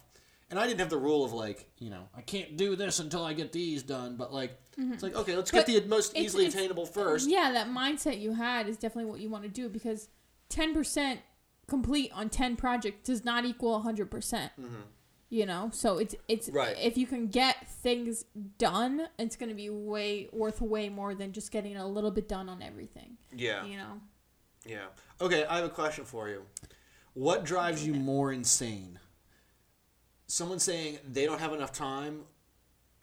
[0.50, 3.24] and i didn't have the rule of like you know i can't do this until
[3.24, 6.26] i get these done but like it's like okay let's But get the most it's-
[6.26, 9.50] easily it's- attainable first Yeah, that mindset you had is definitely what you want to
[9.50, 10.10] do because
[10.50, 11.20] 10%
[11.68, 14.10] complete on 10 projects does not equal 100%.
[14.10, 14.76] percent mm-hmm.
[15.30, 16.76] You know, so it's it's Right.
[16.80, 18.24] if you can get things
[18.60, 22.28] done, it's going to be way worth way more than just getting a little bit
[22.28, 23.18] done on everything.
[23.36, 24.02] Yeah, You know.
[24.64, 24.86] yeah.
[25.20, 26.44] Okay, I have a question for you.
[27.16, 29.00] what drives you more insane
[30.28, 32.22] someone saying they don't have enough time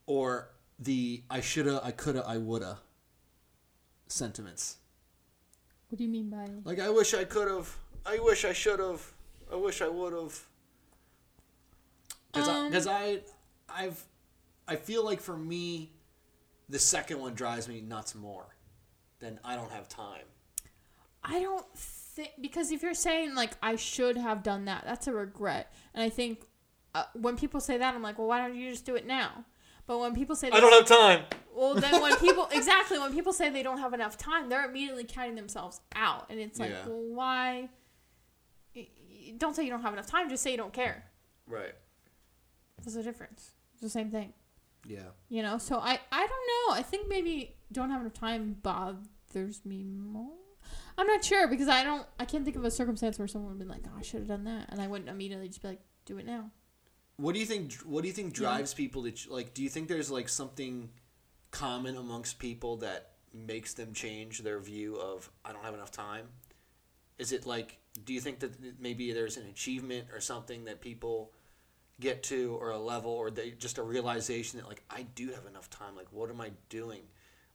[0.07, 2.79] or the i shoulda i coulda i woulda
[4.09, 4.79] sentiments
[5.89, 7.77] What do you mean by Like I wish I could have.
[8.07, 9.13] I wish I should have.
[9.53, 10.47] I wish I would have.
[12.33, 13.21] because Um, I,
[13.69, 14.03] I i've
[14.67, 15.93] i feel like for me
[16.69, 18.47] the second one drives me nuts more
[19.21, 20.23] than i don't have time
[21.23, 25.13] I don't think because if you're saying like I should have done that, that's a
[25.13, 25.71] regret.
[25.93, 26.47] And I think
[26.95, 29.45] uh, when people say that, I'm like, well, why don't you just do it now?
[29.87, 31.25] But when people say I don't have time.
[31.55, 35.05] Well, then when people exactly when people say they don't have enough time, they're immediately
[35.05, 36.87] counting themselves out, and it's like, Yeah.
[36.87, 37.69] well, why?
[39.39, 40.29] Don't say you don't have enough time.
[40.29, 41.05] Just say you don't care.
[41.47, 41.75] Right.
[42.83, 43.53] There's a difference.
[43.73, 44.33] It's the same thing,
[44.87, 45.59] yeah you know.
[45.59, 46.75] So I I don't know.
[46.75, 50.37] I think maybe don't have enough time bothers me more.
[50.97, 52.07] I'm not sure because I don't.
[52.19, 54.29] I can't think of a circumstance where someone would be like, "Oh, I should have
[54.29, 56.51] done that," and I wouldn't immediately just be like, "Do it now."
[57.21, 57.75] What do you think?
[57.85, 59.55] What do you think drives people to like?
[59.55, 60.91] Do you think there's like something
[61.51, 66.27] common amongst people that makes them change their view of I don't have enough time?
[67.19, 67.79] Is it like?
[68.05, 71.33] Do you think that maybe there's an achievement or something that people
[72.01, 75.47] get to, or a level, or they just a realization that like I do have
[75.47, 75.95] enough time.
[75.95, 77.03] Like, what am I doing?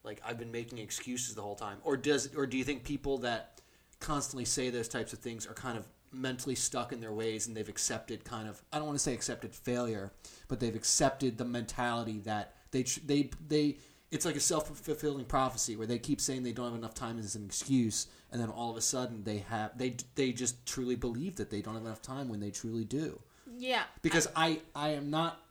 [0.04, 1.80] Like I've been making excuses the whole time.
[1.84, 3.62] Or does or do you think people that
[4.00, 7.56] constantly say those types of things are kind of mentally stuck in their ways and
[7.56, 10.12] they've accepted kind of I don't want to say accepted failure,
[10.48, 13.78] but they've accepted the mentality that they they they
[14.12, 17.36] it's like a self-fulfilling prophecy where they keep saying they don't have enough time as
[17.36, 21.36] an excuse and then all of a sudden they have they they just truly believe
[21.36, 23.20] that they don't have enough time when they truly do
[23.58, 23.84] Yeah.
[24.02, 25.42] because I I am not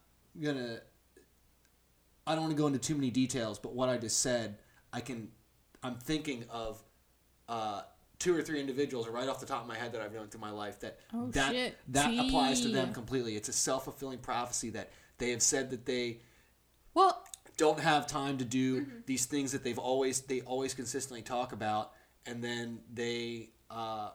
[0.40, 0.78] gonna
[2.26, 4.56] I don't want to go into too many details, but what I just said,
[4.92, 5.28] I can
[5.82, 6.82] I'm thinking of
[7.48, 7.82] uh,
[8.24, 10.40] two or three individuals right off the top of my head that I've known through
[10.40, 11.76] my life that Oh, that shit.
[11.88, 13.36] that applies to them completely.
[13.36, 16.20] It's a self fulfilling prophecy that they have said that they
[16.94, 17.22] Well,
[17.56, 21.92] don't have time to do these things that they've always they always consistently talk about,
[22.26, 24.10] and then they uh,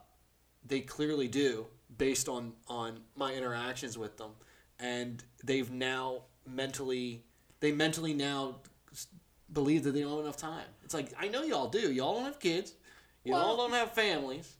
[0.66, 4.32] they clearly do based on on my interactions with them,
[4.78, 7.24] and they've now mentally
[7.60, 8.56] they mentally now
[9.52, 10.66] believe that they don't have enough time.
[10.84, 11.92] It's like I know y'all do.
[11.92, 12.74] Y'all don't have kids.
[13.24, 14.56] You all don't have families.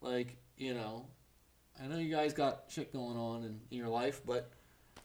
[0.00, 1.06] Like you know,
[1.82, 4.50] I know you guys got shit going on in, in your life, but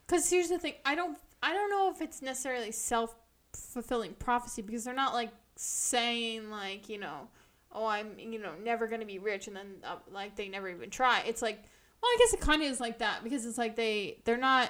[0.06, 3.16] Because here's the thing, I don't, I don't know if it's necessarily self
[3.54, 7.30] fulfilling prophecy because they're not like saying like you know,
[7.72, 10.90] oh, I'm you know never gonna be rich, and then uh, like they never even
[10.90, 11.22] try.
[11.26, 11.58] It's like,
[12.02, 14.70] well, I guess it kind of is like that because it's like they they're not.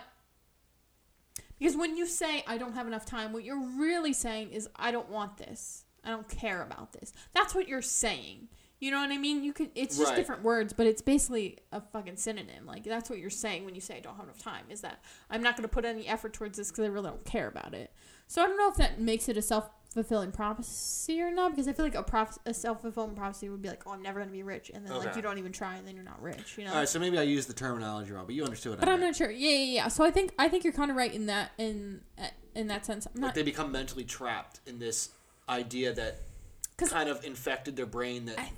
[1.57, 4.91] Because when you say I don't have enough time, what you're really saying is I
[4.91, 5.84] don't want this.
[6.05, 7.13] I don't care about this.
[7.33, 8.49] That's what you're saying.
[8.79, 9.43] You know what I mean?
[9.43, 10.15] You could it's just Right.
[10.17, 12.65] different words, but it's basically a fucking synonym.
[12.65, 14.65] Like that's what you're saying when you say I don't have enough time.
[14.69, 17.25] Is that I'm not going to put any effort towards this because I really don't
[17.25, 17.91] care about it.
[18.27, 21.69] So I don't know if that makes it a self fulfilling prophecy or not because
[21.69, 24.19] I feel like a, proph- a self fulfilling prophecy would be like, oh, I'm never
[24.19, 26.21] going to be rich, and then like you don't even try, and then you're not
[26.21, 26.57] rich.
[26.57, 26.71] You know.
[26.71, 28.93] All right, so maybe I used the terminology wrong, but you understood what but I
[28.93, 29.31] I'm not sure.
[29.31, 29.87] Yeah, yeah, yeah.
[29.87, 32.01] So I think I think you're kind of right in that in
[32.53, 33.05] in that sense.
[33.07, 35.09] I'm Like not they become mentally trapped in this
[35.47, 36.19] idea that
[36.89, 38.25] kind of infected their brain.
[38.25, 38.51] That I-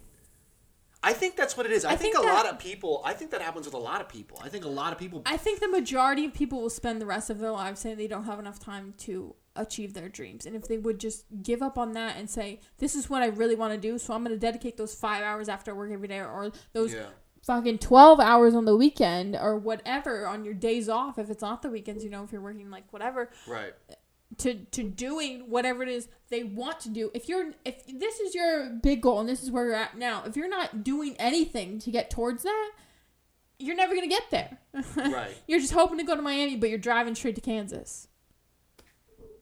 [1.04, 1.86] I, think that's what it is.
[1.86, 3.02] I, I think, think a lot of people.
[3.06, 4.42] I think that happens with a lot of people.
[4.44, 5.22] I think a lot of people.
[5.26, 8.08] I think the majority of people will spend the rest of their lives saying they
[8.08, 10.46] don't have enough time to achieve their dreams.
[10.46, 13.28] And if they would just give up on that and say, this is what I
[13.28, 16.08] really want to do, so I'm going to dedicate those five hours after work every
[16.08, 17.08] day or those yeah,
[17.44, 21.62] fucking 12 hours on the weekend or whatever on your days off, if it's not
[21.62, 23.74] the weekends, you know, if you're working like whatever, right.
[24.40, 27.10] To, to doing whatever it is they want to do.
[27.14, 30.24] If you're, if this is your big goal and this is where you're at now,
[30.26, 32.72] if you're not doing anything to get towards that,
[33.60, 34.58] you're never going to get there.
[34.96, 35.36] Right.
[35.48, 38.08] You're just hoping to go to Miami, but you're driving straight to Kansas.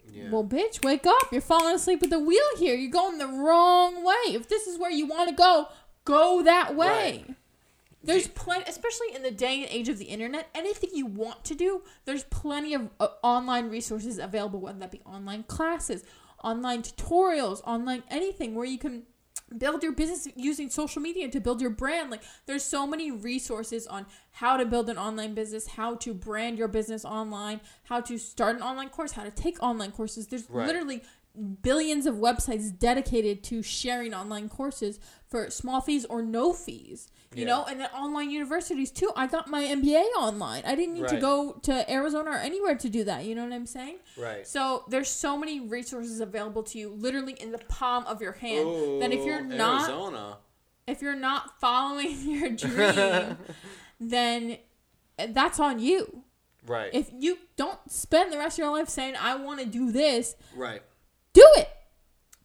[0.10, 0.30] Yeah.
[0.30, 1.32] Well, bitch, wake up.
[1.32, 2.76] You're falling asleep at the wheel here.
[2.76, 4.34] You're going the wrong way.
[4.34, 5.68] If this is where you want to go,
[6.06, 7.26] go that way.
[7.28, 7.36] Right.
[8.06, 11.56] There's plenty, especially in the day and age of the internet, anything you want to
[11.56, 16.04] do, there's plenty of uh, online resources available, whether that be online classes,
[16.44, 19.04] online tutorials, online anything where you can
[19.58, 22.10] build your business using social media to build your brand.
[22.10, 26.58] Like, there's so many resources on how to build an online business, how to brand
[26.58, 30.28] your business online, how to start an online course, how to take online courses.
[30.28, 30.68] There's Right.
[30.68, 31.04] literally
[31.62, 37.08] billions of websites dedicated to sharing online courses for small fees or no fees.
[37.34, 37.48] You Yeah.
[37.48, 39.12] know, and then online universities too.
[39.16, 40.64] I got my MBA online.
[40.66, 43.26] I didn't need to go to Arizona or anywhere to do that.
[43.26, 43.98] You know what I'm saying?
[44.18, 44.48] Right.
[44.48, 49.02] So there's so many resources available to you, literally in the palm of your hand.
[49.02, 50.38] that if you're not Arizona.
[50.88, 53.38] if you're not following your dream,
[54.00, 54.58] then
[55.30, 56.24] that's on you.
[56.66, 56.90] Right.
[56.94, 60.36] If you don't spend the rest of your life saying I want to do this,
[60.56, 60.82] right.
[61.36, 61.70] Do it.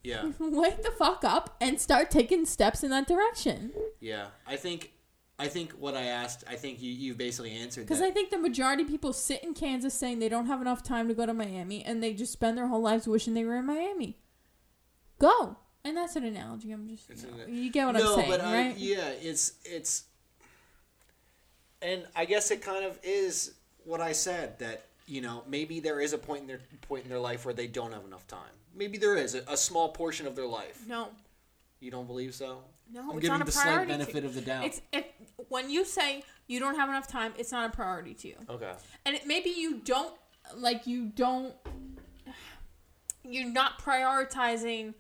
[0.03, 0.33] Yeah.
[0.39, 3.73] Wake the fuck up and start taking steps in that direction.
[4.01, 4.27] Yeah.
[4.47, 4.93] I think.
[5.39, 6.45] I think what I asked.
[6.47, 8.03] I think you you basically answered Because.
[8.03, 11.09] I think the majority of people sit in Kansas saying they don't have enough time
[11.09, 13.65] to go to Miami, and they just spend their whole lives wishing they were in
[13.65, 14.19] Miami.
[15.19, 16.73] Go, and that's an analogy.
[16.73, 18.77] I'm just you, know, you get what no, I'm saying, but I, right?
[18.77, 20.05] yeah, it's it's,
[21.81, 26.01] and I guess it kind of is what I said that you know maybe there
[26.01, 28.60] is a point in their point in their life where they don't have enough time.
[28.75, 30.85] Maybe there is a, a small portion of their life.
[30.87, 31.09] No,
[31.81, 32.63] You don't believe so?
[32.93, 33.93] no, I'm it's giving not a the slight priority.
[33.93, 34.65] benefit to, of the doubt.
[34.65, 35.05] it's if
[35.49, 38.37] when you say you don't have enough time, it's not a priority to you.
[38.49, 38.73] Okay.
[39.07, 40.15] and it, maybe you don't
[40.57, 41.55] like you don't
[43.25, 44.95] you're not prioritizing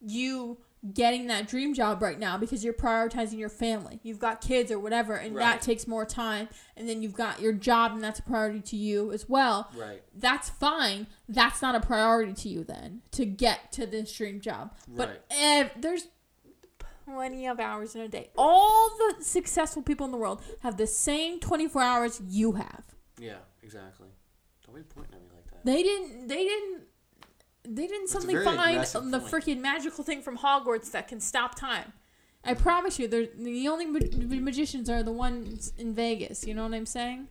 [0.00, 0.58] you
[0.94, 4.78] getting that dream job right now because you're prioritizing your family you've got kids or
[4.78, 5.42] whatever and Right.
[5.44, 8.76] that takes more time and then you've got your job and that's a priority to
[8.76, 10.02] you as well Right.
[10.14, 14.74] that's fine that's not a priority to you then to get to this dream job
[14.88, 15.20] but Right.
[15.30, 16.08] ev- there's
[17.04, 20.86] plenty of hours in a day all the successful people in the world have the
[20.86, 22.84] same 24 hours you have
[23.18, 23.38] Yeah.
[23.62, 24.08] Exactly.
[24.64, 25.64] Don't be pointing at me like that.
[25.66, 26.28] They didn't.
[26.28, 26.84] They didn't.
[27.62, 28.80] They didn't That's suddenly find
[29.12, 31.92] the freaking magical thing from Hogwarts that can stop time.
[32.42, 33.98] I promise you, they're the only ma-
[34.40, 36.46] magicians are the ones in Vegas.
[36.46, 37.28] You know what I'm saying?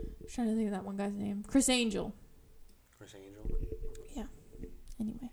[0.00, 2.12] I'm trying to think of that one guy's name, Criss Angel.
[2.98, 3.58] Criss Angel.
[4.14, 4.24] Yeah.
[5.00, 5.30] Anyway,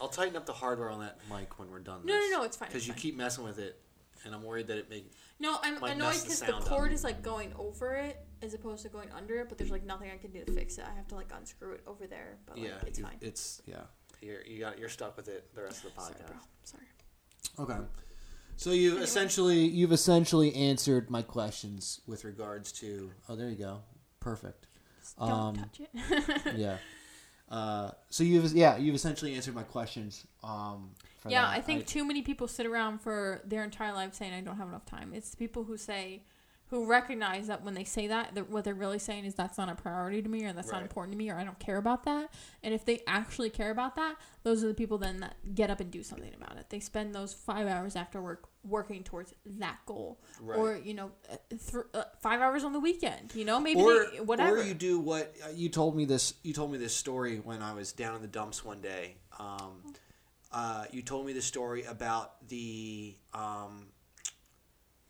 [0.00, 2.00] I'll tighten up the hardware on that mic when we're done.
[2.04, 2.68] no, no, no, it's fine.
[2.68, 3.02] Because you fine.
[3.02, 3.78] keep messing with it,
[4.24, 5.04] and I'm worried that it may.
[5.40, 6.68] No, I'm might annoyed mess the because the, sound up.
[6.68, 9.48] cord is like going over it as opposed to going under it.
[9.48, 10.84] But there's like nothing I can do to fix it.
[10.90, 12.38] I have to like unscrew it over there.
[12.46, 13.16] But like, Yeah, it's You- fine.
[13.20, 13.82] It's yeah.
[14.20, 16.26] You're you got you're stuck with it the rest of the Sorry, podcast.
[16.26, 16.36] bro.
[16.64, 16.86] Sorry.
[17.74, 17.84] Okay.
[18.56, 19.04] So you've Anyway.
[19.04, 23.10] essentially you've essentially answered my questions with regards to.
[23.28, 23.80] Oh, there you go.
[24.20, 24.66] Perfect.
[25.00, 26.56] Just don't Um, touch it.
[26.56, 26.76] yeah.
[27.46, 30.26] Uh, so you've yeah you've essentially answered my questions.
[30.42, 31.50] Um, for Yeah, that.
[31.50, 34.68] I think too many people sit around for their entire life saying I don't have
[34.68, 35.12] enough time.
[35.14, 36.22] It's the people who say,
[36.68, 39.68] who recognize that when they say that, that what they're really saying is that's not
[39.68, 42.04] a priority to me, or that's not important to me, or I don't care about
[42.04, 42.32] that.
[42.62, 45.80] And if they actually care about that, those are the people then that get up
[45.80, 46.70] and do something about it.
[46.70, 50.58] They spend those five hours after work working towards that goal, Right.
[50.58, 53.34] or you know, uh, th- uh, five hours on the weekend.
[53.34, 54.56] You know, maybe or they, whatever.
[54.58, 56.34] Or you do what uh, you told me this.
[56.42, 59.16] You told me this story when I was down in the dumps one day.
[59.38, 59.94] Um,
[60.54, 63.88] uh, you told me the story about the um,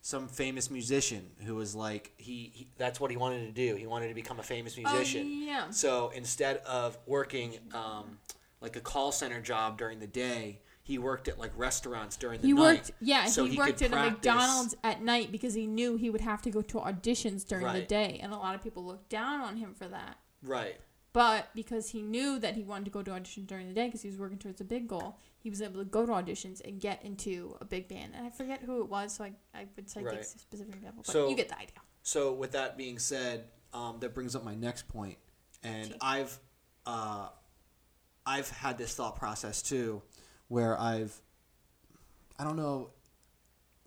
[0.00, 3.76] some famous musician who was like he, he that's what he wanted to do.
[3.76, 5.26] He wanted to become a famous musician.
[5.26, 5.70] Oh, yeah.
[5.70, 8.18] So instead of working um,
[8.62, 12.46] like a call center job during the day, he worked at like restaurants during the
[12.46, 12.60] He night.
[12.60, 13.26] worked, yeah.
[13.26, 16.40] so he, could worked at a McDonald's at night because he knew he would have
[16.42, 19.56] to go to auditions during the day, and a lot of people looked down on
[19.58, 20.18] him for that.
[20.42, 20.76] Right.
[21.14, 24.02] But because he knew that he wanted to go to auditions during the day because
[24.02, 26.80] he was working towards a big goal, he was able to go to auditions and
[26.80, 28.14] get into a big band.
[28.16, 30.18] And I forget who it was, so I, I would say Right.
[30.18, 31.02] a specific example.
[31.06, 31.76] But So- you get the idea.
[32.02, 35.18] So with that being said, um, that brings up my next point,
[35.62, 35.94] and.
[36.00, 36.38] I've
[36.86, 37.28] uh,
[38.26, 40.02] I've had this thought process too,
[40.48, 41.18] where I've
[42.38, 42.90] I don't know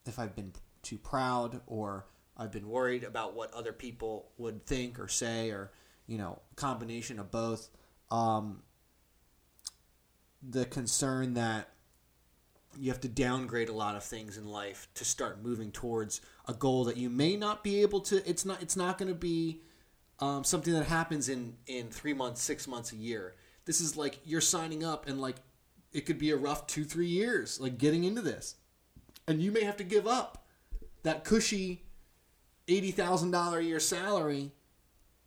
[0.06, 5.00] if I've been too proud or I've been worried about what other people would think
[5.00, 5.72] or say or
[6.08, 7.70] you know combination of both.
[8.12, 8.63] Um,
[10.50, 11.70] the concern that
[12.80, 16.54] you have to downgrade a lot of things in life to start moving towards a
[16.54, 19.62] goal that you may not be able to it's not it's not going to be
[20.20, 23.36] um, something that happens in in three months six months a year.
[23.66, 25.38] This is like you're signing up and like
[25.92, 28.56] it could be a rough two three years like getting into this.
[29.28, 30.46] And you may have to give up
[31.04, 31.84] that cushy
[32.68, 34.52] $80000 a year salary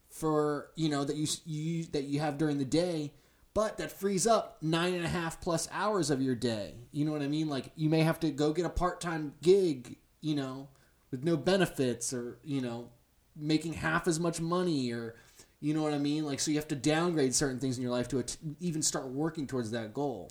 [0.08, 3.12] for you know that you you that you have during the day
[3.54, 6.74] but that frees up nine and a half plus hours of your day.
[6.92, 7.48] You know what i mean?
[7.48, 10.68] Like you may have to go get a part-time gig you know
[11.10, 12.90] with no benefits or you know
[13.36, 15.14] making half as much money or
[15.60, 16.24] you know what i mean?
[16.24, 18.24] Like so you have to downgrade certain things in your life to
[18.60, 20.30] even start working towards that goal.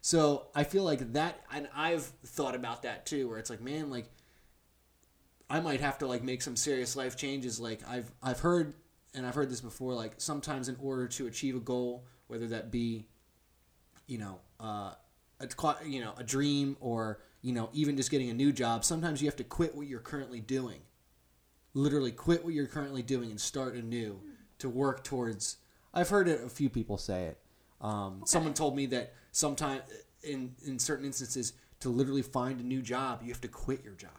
[0.00, 3.90] So i feel like that and i've thought about that too where it's like man
[3.90, 4.10] like
[5.50, 7.58] I might have to like make some serious life changes.
[7.58, 8.74] Like I've I've heard
[9.14, 9.94] and I've heard this before.
[9.94, 13.06] Like sometimes in order to achieve a goal, whether that be,
[14.06, 14.94] you know, uh,
[15.40, 15.48] a
[15.86, 19.28] you know a dream or you know even just getting a new job, sometimes you
[19.28, 20.80] have to quit what you're currently doing.
[21.72, 24.20] Literally quit what you're currently doing and start anew
[24.58, 25.56] to work towards.
[25.94, 27.38] I've heard it, a few people say it.
[27.80, 29.82] Um, Someone told me that sometimes
[30.22, 33.94] in in certain instances to literally find a new job, you have to quit your
[33.94, 34.10] job.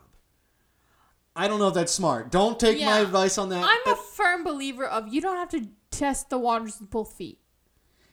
[1.36, 2.30] I don't know if that's smart.
[2.32, 3.64] Don't take my advice on that.
[3.64, 7.40] I'm a firm believer of you don't have to test the waters with both feet.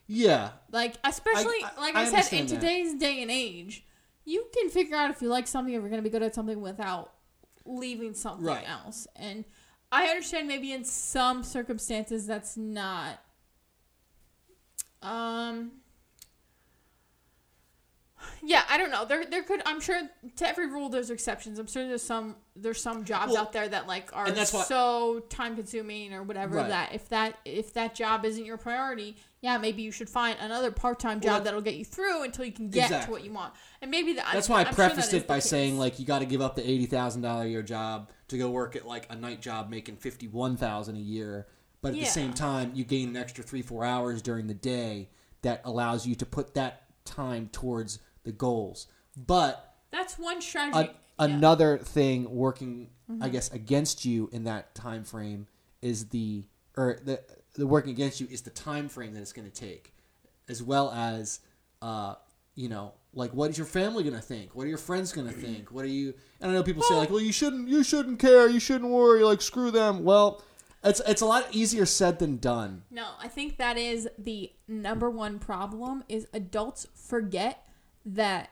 [0.06, 2.54] yeah, Like, especially, I- like I I, said, in that.
[2.54, 3.84] today's day and age,
[4.24, 6.34] you can figure out if you like something, if you're going to be good at
[6.34, 7.12] something without
[7.64, 8.68] leaving something Right.
[8.68, 9.06] else.
[9.16, 9.44] And
[9.90, 13.20] I understand maybe in some circumstances that's not.
[15.02, 15.72] Um.
[18.42, 19.04] Yeah, I don't know.
[19.04, 19.62] There, there could.
[19.64, 20.00] I'm sure
[20.36, 21.58] to every rule there's exceptions.
[21.58, 25.20] I'm sure there's some there's some jobs Well, out there that like are why- so
[25.28, 26.68] time consuming or whatever Right.
[26.68, 30.70] that if that if that job isn't your priority, yeah, maybe you should find another
[30.70, 33.06] part time Well, job that'll get you through until you can get Exactly.
[33.06, 33.54] to what you want.
[33.80, 35.98] And maybe that, that's I'm, why I I'm prefaced is it by the saying like
[35.98, 38.76] you got to give up the eighty thousand dollar a year job to go work
[38.76, 41.46] at like a night job making fifty one thousand a year.
[41.80, 45.10] But at the same time, you gain an extra three four hours during the day
[45.42, 48.88] that allows you to put that time towards the goals.
[49.16, 50.76] But that's one strategy.
[50.90, 50.98] yeah.
[51.18, 53.22] Another thing working Mm-hmm.
[53.22, 55.46] i guess against you in that time frame
[55.80, 56.44] is the
[56.76, 57.18] or the
[57.54, 59.94] the working against you is the time frame that it's going to take
[60.46, 61.40] as well as
[61.80, 62.16] uh
[62.54, 64.54] you know like what is your family going to think?
[64.54, 65.72] What are your friends going to think?
[65.72, 68.46] What are you and i know people say like well you shouldn't you shouldn't care
[68.46, 70.04] you shouldn't worry like screw them.
[70.04, 70.42] Well
[70.84, 72.82] it's it's a lot easier said than done.
[72.90, 77.66] No, I think that is the number one problem is adults forget
[78.04, 78.50] that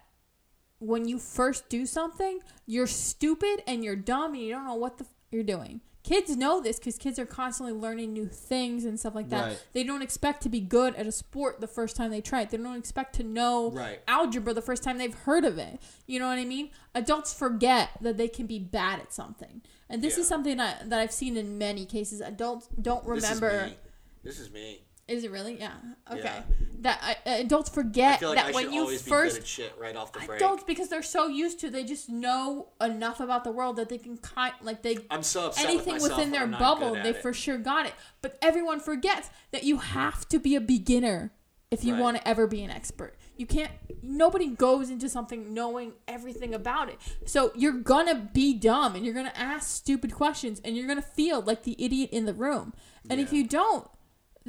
[0.79, 4.99] when you first do something, you're stupid and you're dumb and you don't know what
[4.99, 5.81] the f- you're doing.
[6.03, 9.45] Kids know this because kids are constantly learning new things and stuff like that.
[9.47, 9.65] Right.
[9.73, 12.51] They don't expect to be good at a sport the first time they try it.
[12.51, 14.01] They don't expect to know Right.
[14.07, 15.81] algebra the first time they've heard of it.
[16.07, 16.71] You know what I mean?
[16.95, 19.63] Adults forget that they can be bad at something.
[19.91, 20.21] And this Yeah.
[20.21, 22.21] is something that, that I've seen in many cases.
[22.21, 23.51] Adults don't remember.
[23.51, 23.77] this is me,
[24.23, 24.86] this is me.
[25.09, 25.59] Is it really?
[25.59, 25.73] Yeah.
[26.11, 26.21] Okay.
[26.25, 26.43] Yeah.
[26.81, 29.75] That uh, adults i forget like that i when you first be good at shit
[29.81, 33.45] right off the break adults because they're so used to they just know enough about
[33.45, 36.47] the world that they can kind like they i'm so upset anything with within their
[36.47, 37.23] bubble they it.
[37.23, 37.95] for sure got it.
[38.21, 41.33] But everyone forgets that you have to be a beginner
[41.71, 42.03] if you Right.
[42.03, 43.17] want to ever be an expert.
[43.37, 43.73] You can't.
[44.03, 46.99] Nobody goes into something knowing everything about it.
[47.27, 51.41] So you're gonna be dumb and you're gonna ask stupid questions and you're gonna feel
[51.41, 52.73] like the idiot in the room.
[53.11, 53.89] And if you don't,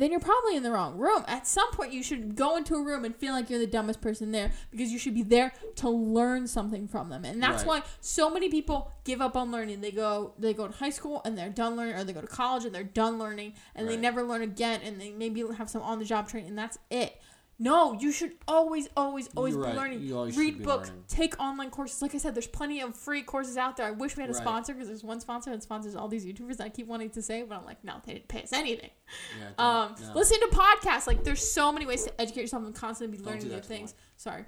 [0.02, 1.24] then you're probably in the wrong room.
[1.28, 4.00] At some point, you should go into a room and feel like you're the dumbest
[4.02, 7.26] person there because you should be there to learn something from them.
[7.26, 7.82] And that's Right.
[7.82, 9.82] why so many people give up on learning.
[9.82, 12.28] They go they go to high school and they're done learning, or they go to
[12.28, 15.82] college and they're done learning, and they never learn again, and they maybe have some
[15.82, 17.20] on the job training, and that's it.
[17.60, 19.76] No, you should always, always, always You're be right.
[19.76, 20.02] learning.
[20.02, 21.04] You always should Read be books, learning.
[21.08, 22.02] take online courses.
[22.04, 23.88] Like I said, there's plenty of free courses out there.
[23.88, 24.42] I wish we had a Right.
[24.44, 27.22] sponsor because there's one sponsor that sponsors all these YouTubers that I keep wanting to
[27.24, 28.92] say, but I'm like, no, they didn't pay us anything.
[29.40, 30.14] Yeah, don't- Um, no.
[30.14, 31.08] listen to podcasts.
[31.08, 33.56] Like, there's so many ways to educate yourself and constantly be Don't learning do new
[33.56, 33.96] that to things.
[34.18, 34.46] Sorry,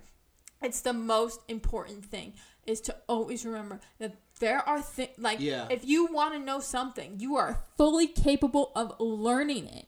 [0.61, 2.33] it's the most important thing
[2.67, 5.65] is to always remember that there are things like Yeah.
[5.71, 9.87] if you want to know something, you are fully capable of learning it.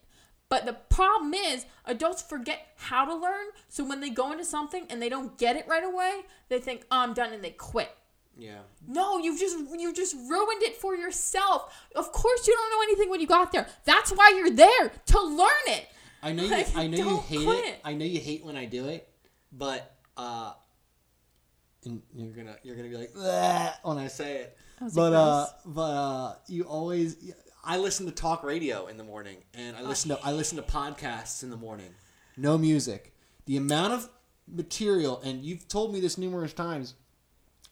[0.52, 3.48] But the problem is, adults forget how to learn.
[3.70, 6.84] So when they go into something and they don't get it right away, they think,
[6.92, 7.90] "Oh, I'm done," and they quit.
[8.38, 8.60] yeah.
[8.86, 11.74] No, you've just you just ruined it for yourself.
[11.96, 13.66] Of course, you don't know anything when you got there.
[13.86, 15.88] That's why you're there to learn it.
[16.22, 16.50] I know you.
[16.52, 17.66] Like, I know you hate quit.
[17.66, 17.82] it.
[17.86, 19.08] I know you hate when I do it,
[19.54, 20.52] but uh,
[21.86, 23.16] and you're gonna you're gonna be like
[23.84, 24.58] when I say it.
[24.82, 27.16] Was it But uh, but uh, you always.
[27.64, 30.64] I listen to talk radio in the morning, and I listen to I listen to
[30.64, 31.94] podcasts in the morning.
[32.38, 33.14] No music.
[33.46, 34.10] The amount of
[34.48, 36.96] material, and you've told me this numerous times,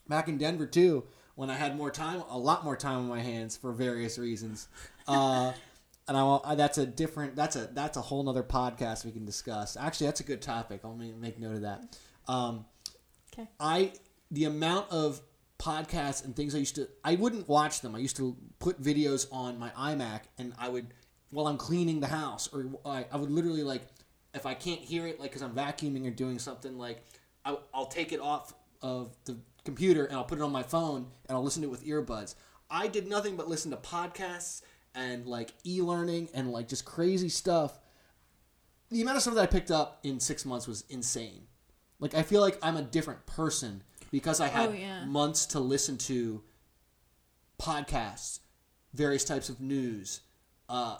[0.07, 3.21] back in Denver too, when I had more time, a lot more time on my
[3.21, 4.67] hands for various reasons.
[5.07, 5.53] Uh,
[6.07, 9.11] and I, won't- I that's a different that's a that's a whole nother podcast we
[9.11, 9.75] can discuss.
[9.77, 10.81] Actually, that's a good topic.
[10.83, 11.97] I'll make, make note of that.
[12.27, 12.65] Um,
[13.33, 13.47] Okay.
[13.59, 13.93] I
[14.31, 15.21] the amount of
[15.59, 17.93] podcasts and things I used to I wouldn't watch them.
[17.93, 20.87] I used to put videos on my iMac and I would
[21.31, 23.83] while I'm cleaning the house or I, I would literally like
[24.33, 27.03] if I can't hear it like cuz I'm vacuuming or doing something like
[27.45, 31.07] I, I'll take it off of the computer and I'll put it on my phone
[31.27, 32.35] and I'll listen to it with earbuds.
[32.71, 34.61] I did nothing but listen to podcasts
[34.95, 37.79] and like e-learning and like just crazy stuff.
[38.89, 41.47] The amount of stuff that I picked up in 6 months was insane.
[41.99, 45.05] Like I feel like I'm a different person because I had Oh, yeah.
[45.05, 46.43] months to listen to
[47.59, 48.39] podcasts,
[48.93, 50.21] various types of news,
[50.67, 50.97] uh,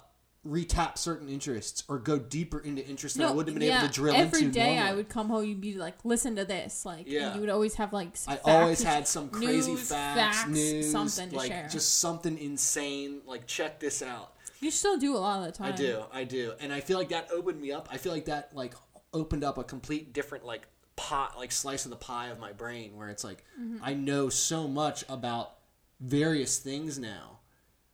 [0.48, 3.94] retap certain interests, or go deeper into interests that I wouldn't have been able to
[3.94, 4.52] drill every into.
[4.54, 7.34] day I would come home, you'd be like, listen to this, like, Yeah.
[7.36, 8.16] you would always have like.
[8.28, 11.68] I facts always had some crazy news, facts, news, something to like share.
[11.70, 13.22] just something insane.
[13.26, 14.34] Like check this out.
[14.62, 15.74] you still do a lot of the time.
[15.74, 17.88] I do, I do, and I feel like that opened me up.
[17.92, 18.74] I feel like that like
[19.14, 20.68] opened up a complete different like
[21.10, 23.78] pot, like slice of the pie of my brain, where it's like Mm-hmm.
[23.84, 25.56] I know so much about
[26.00, 27.40] various things now,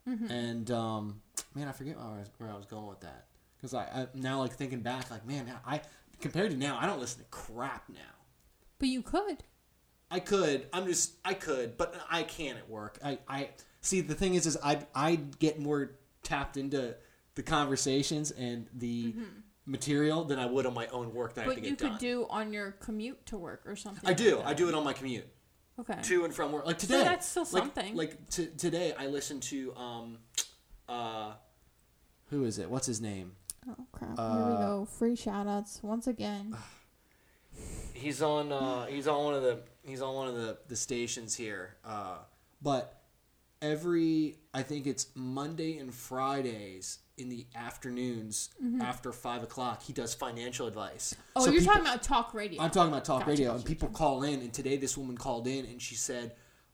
[0.07, 0.29] Mm-hmm.
[0.31, 1.21] and um,
[1.55, 3.25] man, I forget where I was, where I was going with that
[3.57, 5.81] because I, I now like thinking back, like man, I
[6.21, 7.99] compared to now, I don't listen to crap now.
[8.77, 9.37] But you could.
[10.11, 10.67] I could.
[10.73, 11.13] I'm just.
[11.25, 12.99] I could, but I can't at work.
[13.03, 13.17] I.
[13.27, 13.49] I
[13.81, 14.01] see.
[14.01, 14.79] The thing is, is I.
[14.93, 15.91] I get more
[16.23, 16.95] tapped into
[17.35, 19.13] the conversations and the
[19.65, 21.61] material than I would on my own work that I have Mm-hmm.
[21.61, 24.09] But you could do on your commute to work or something.
[24.09, 24.37] I do.
[24.37, 25.27] like I do it on my commute
[25.79, 25.99] Okay.
[26.03, 26.65] to and from work.
[26.65, 26.99] Like today.
[26.99, 27.95] So that's still like, something.
[27.95, 30.17] Like t- today, I listened to um,
[30.87, 31.33] uh,
[32.29, 32.69] who is it?
[32.69, 33.33] What's his name?
[33.67, 34.17] Oh crap!
[34.17, 34.87] Uh, Here we go.
[34.97, 36.55] Free shout outs once again.
[37.93, 38.51] He's on.
[38.51, 39.59] Uh, he's on one of the.
[39.83, 41.75] He's on one of the the stations here.
[41.85, 42.17] Uh,
[42.61, 43.01] but
[43.61, 48.49] every I think it's Monday and Fridays in the afternoons
[48.81, 49.81] after five o'clock.
[49.83, 51.13] He does financial advice.
[51.13, 51.21] Mm-hmm.
[51.37, 52.61] Oh, So you're people- talking about talk radio.
[52.61, 54.41] I'm talking about talk Gotcha, radio, gotcha, and people call in.
[54.41, 56.33] And today, this woman called in, and she said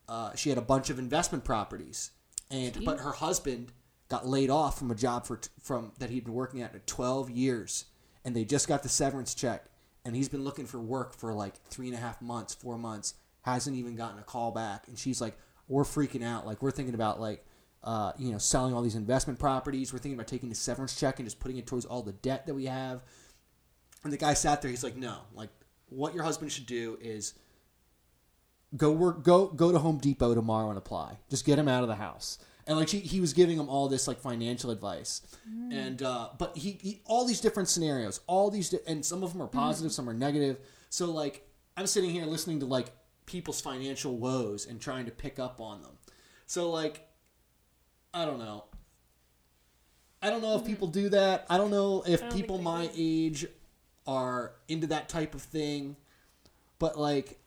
[0.10, 2.12] uh, she had a bunch of investment properties,
[2.50, 3.72] and but her husband
[4.10, 7.30] got laid off from a job for from that he'd been working at for 12
[7.30, 7.86] years,
[8.26, 9.66] and they just got the severance check,
[10.04, 13.14] and he's been looking for work for like three and a half months, four months,
[13.44, 15.38] hasn't even gotten a call back, and she's like,
[15.68, 17.46] we're freaking out, like we're thinking about like.
[17.84, 19.92] Uh, you know, selling all these investment properties.
[19.92, 22.46] We're thinking about taking the severance check and just putting it towards all the debt
[22.46, 23.02] that we have.
[24.04, 24.70] And the guy sat there.
[24.70, 25.50] He's like, "No, like
[25.90, 27.34] what your husband should do is
[28.78, 31.18] go work, go go to Home Depot tomorrow and apply.
[31.30, 33.90] Just get him out of the house." And like she, he was giving him all
[33.90, 35.22] this like financial advice,
[35.72, 39.34] and uh, but he, he all these different scenarios, all these di- and some of
[39.34, 40.60] them are positive, some are negative.
[40.90, 42.92] So like I'm sitting here listening to like
[43.26, 45.98] people's financial woes and trying to pick up on them.
[46.46, 47.08] So like
[48.14, 48.66] I don't know.
[50.22, 51.46] I don't know if people do that.
[51.50, 52.94] I don't know if don't people my do.
[52.96, 53.46] age
[54.06, 55.96] are into that type of thing.
[56.80, 57.40] But like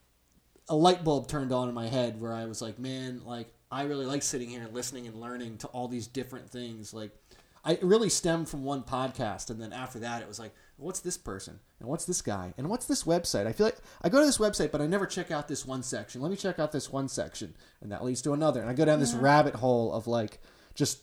[0.68, 3.82] a light bulb turned on in my head where I was like, man, like I
[3.84, 6.94] really like sitting here and listening and learning to all these different things.
[6.94, 7.10] Like
[7.64, 11.18] I really stemmed from one podcast and then after that it was like, what's this
[11.18, 11.60] person?
[11.80, 12.54] And what's this guy?
[12.56, 13.46] And what's this website?
[13.46, 15.82] I feel like I go to this website but I never check out this one
[15.82, 16.22] section.
[16.22, 17.54] Let me check out this one section.
[17.80, 18.60] And that leads to another.
[18.60, 20.40] And I go down this rabbit hole of like
[20.74, 21.02] just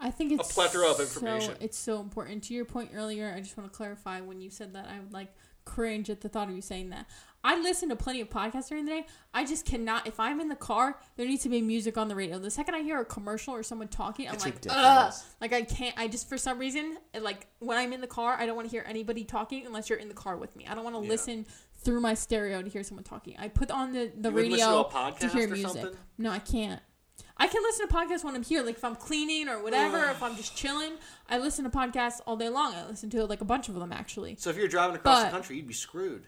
[0.00, 1.56] I think it's a plethora of so- information.
[1.60, 2.42] it's so important.
[2.44, 5.12] To your point earlier, I just want to clarify when you said that I would
[5.12, 5.32] like
[5.64, 7.06] cringe at the thought of you saying that.
[7.46, 9.06] I listen to plenty of podcasts during the day.
[9.34, 10.06] I just cannot.
[10.06, 12.38] If I'm in the car, there needs to be music on the radio.
[12.38, 15.12] The second I hear a commercial or someone talking, I'm It's like, ugh.
[15.42, 15.94] Like I can't.
[15.98, 18.74] I just for some reason, like when I'm in the car, I don't want to
[18.74, 20.66] hear anybody talking unless you're in the car with me.
[20.68, 21.08] I don't want to Yeah.
[21.08, 21.46] listen
[21.82, 23.36] through my stereo to hear someone talking.
[23.38, 25.48] I put on the the You wouldn't listen radio to a podcast to hear or
[25.52, 25.82] music.
[25.82, 25.98] something?
[26.18, 26.80] No, I can't.
[27.36, 29.98] I can listen to podcasts when I'm here, like if I'm cleaning or whatever.
[30.10, 30.92] if I'm just chilling,
[31.28, 32.74] I listen to podcasts all day long.
[32.74, 34.36] I listen to like a bunch of them actually.
[34.38, 36.26] So if you're driving across But- the country, you'd be screwed.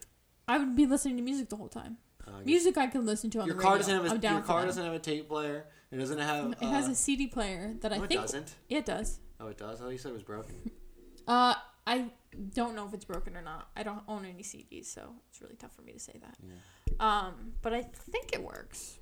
[0.49, 1.99] I would be listening to music the whole time.
[2.27, 3.79] Uh, Music I can listen to on Your the car radio.
[3.87, 4.67] doesn't have a down your for car that.
[4.67, 5.67] doesn't have a tape player.
[5.93, 6.53] It doesn't have.
[6.53, 8.55] It has uh, a CD player that I no, it think doesn't.
[8.69, 9.21] Yeah, it does.
[9.41, 9.81] Oh, it does.
[9.81, 10.55] I thought you said it was broken.
[11.29, 11.55] Uh,
[11.87, 12.07] I
[12.55, 13.69] don't know if it's broken or not.
[13.77, 16.37] I don't own any CDs, so it's really tough for me to say that.
[17.05, 18.99] Um, but I think it works.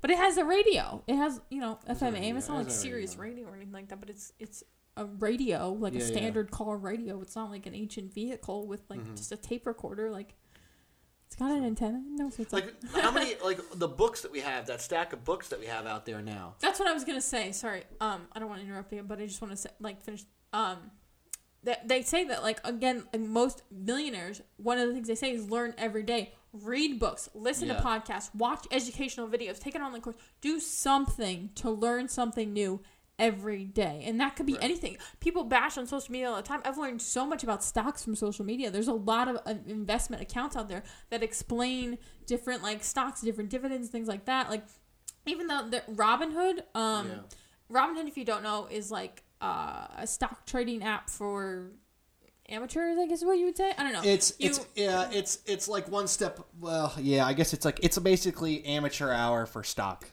[0.00, 1.02] But it has a radio.
[1.06, 2.16] It has you know FM.
[2.16, 2.36] AM.
[2.36, 3.44] It's not like Sirius radio.
[3.44, 4.00] radio or anything like that.
[4.00, 4.62] But it's it's
[4.96, 6.08] a radio, like Yeah, a yeah.
[6.08, 7.20] standard car radio.
[7.20, 9.16] It's not like an ancient vehicle with like Mhm.
[9.16, 10.10] just a tape recorder.
[10.10, 10.34] Like
[11.26, 12.02] it's got an antenna.
[12.06, 12.50] No, it's like,
[12.92, 15.66] Like how many like the books that we have, that stack of books that we
[15.66, 16.54] have out there now.
[16.60, 17.52] That's what I was gonna say.
[17.52, 20.00] Sorry, um, I don't want to interrupt you, but I just want to say, like
[20.02, 20.24] finish.
[20.52, 20.90] Um,
[21.64, 25.32] that they say that like again, like, most millionaires, one of the things they say
[25.32, 27.76] is learn every day, read books, listen Yeah.
[27.76, 32.80] to podcasts, watch educational videos, take an online course, do something to learn something new
[33.18, 34.62] every day, and that could be Right.
[34.62, 34.96] anything.
[35.18, 36.62] People bash on social media all the time.
[36.64, 38.70] I've learned so much about stocks from social media.
[38.70, 43.50] There's a lot of uh, investment accounts out there that explain different like stocks, different
[43.50, 44.48] dividends, things like that.
[44.50, 44.64] Like
[45.26, 47.18] even though the Robinhood, um, Yeah.
[47.70, 51.72] Robinhood, if you don't know, is like uh, a stock trading app for
[52.48, 52.98] amateurs.
[52.98, 53.72] I guess is what you would say.
[53.76, 54.02] I don't know.
[54.02, 56.40] It's You- it's yeah it's it's like one step.
[56.60, 60.06] Well, yeah, I guess it's like it's basically amateur hour for stock.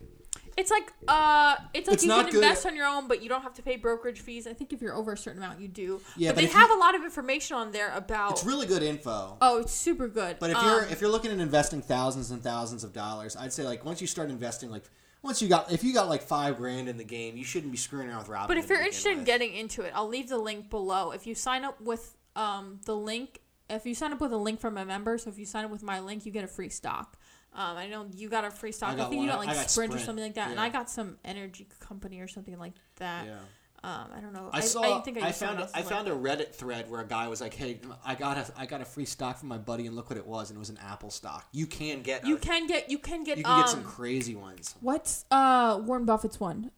[0.57, 3.27] It's like uh, it's like It's you can good- invest on your own, but you
[3.27, 4.47] don't have to pay brokerage fees.
[4.47, 5.99] I think if you're over a certain amount, you do.
[6.15, 8.31] Yeah, but, but they have you- a lot of information on there about.
[8.31, 9.37] It's really good info.
[9.41, 10.37] oh, it's super good.
[10.39, 13.51] But if you're Um, if you're looking at investing thousands and thousands of dollars, I'd
[13.51, 14.83] say like once you start investing like
[15.21, 17.77] once you got if you got like five grand in the game, you shouldn't be
[17.77, 18.47] screwing around with Robinhood.
[18.47, 21.11] But if you're interested in getting into it, I'll leave the link below.
[21.11, 24.59] If you sign up with um, the link, if you sign up with a link
[24.59, 26.69] from a member, so if you sign up with my link, you get a free
[26.69, 27.17] stock.
[27.53, 28.89] Um, I know you got a free stock.
[28.89, 29.25] I I, think one.
[29.25, 32.19] you got like got Sprint, or something like that, and I got some energy company
[32.19, 33.25] or something like that.
[33.25, 33.37] yeah.
[33.83, 34.49] Um, I don't know.
[34.51, 34.97] I saw.
[34.97, 35.59] I, think I, used found.
[35.59, 38.51] A, I found a Reddit thread where a guy was like, "Hey, I got a
[38.57, 40.59] I got a free stock from my buddy, and look what it was, and it
[40.59, 41.47] was an Apple stock.
[41.51, 42.89] You can get You a- can get.
[42.89, 43.37] You can get.
[43.37, 44.73] you can um, get some crazy ones.
[44.81, 46.71] What's uh Warren Buffett's one?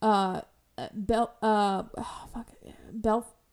[0.00, 0.40] Uh,
[0.78, 2.48] uh, Bel uh oh, fuck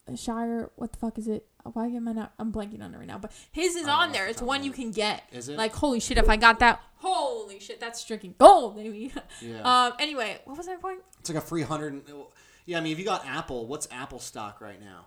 [0.08, 0.70] Belshire.
[0.76, 1.46] What the fuck is it?
[1.72, 2.32] Why am I not?
[2.38, 3.18] I'm blanking on it right now.
[3.18, 4.26] But his is on there.
[4.26, 5.22] It's one you can get.
[5.32, 5.58] Is it?
[5.58, 6.18] Like holy shit!
[6.18, 9.12] If I got that, holy shit, that's stricken gold, baby.
[9.42, 9.60] Yeah.
[9.86, 9.92] um.
[9.98, 11.00] Anyway, what was my point?
[11.20, 12.02] It's like a free hundred.
[12.64, 15.06] Yeah, I mean, if you got Apple, what's Apple stock right now?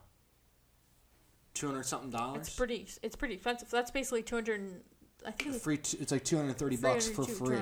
[1.53, 2.47] Two hundred something dollars.
[2.47, 2.87] It's pretty.
[3.01, 3.69] It's pretty expensive.
[3.69, 4.81] That's basically two hundred.
[5.25, 5.75] I think it's free.
[5.75, 7.57] It's like two hundred thirty bucks for free.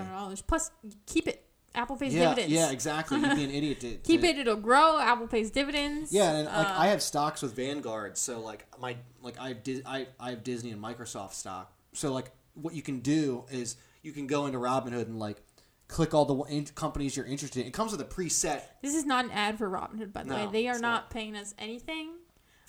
[0.48, 0.72] Plus,
[1.06, 1.46] keep it.
[1.76, 2.52] Apple pays Yeah, dividends.
[2.54, 3.20] yeah, exactly.
[3.20, 4.38] You'd be an idiot to Keep it.
[4.40, 5.00] It'll grow.
[5.00, 6.12] Apple pays dividends.
[6.12, 9.84] Yeah, and like Uh, I have stocks with Vanguard, so like my like I did
[9.86, 11.72] I I have Disney and Microsoft stock.
[11.94, 15.42] So like what you can do is you can go into Robinhood and like
[15.88, 17.68] click all the in- companies you're interested in.
[17.68, 18.62] It comes with a preset.
[18.82, 20.52] This is not an ad for Robinhood, by the No, way.
[20.52, 21.10] They are not, not.
[21.10, 22.12] paying us anything.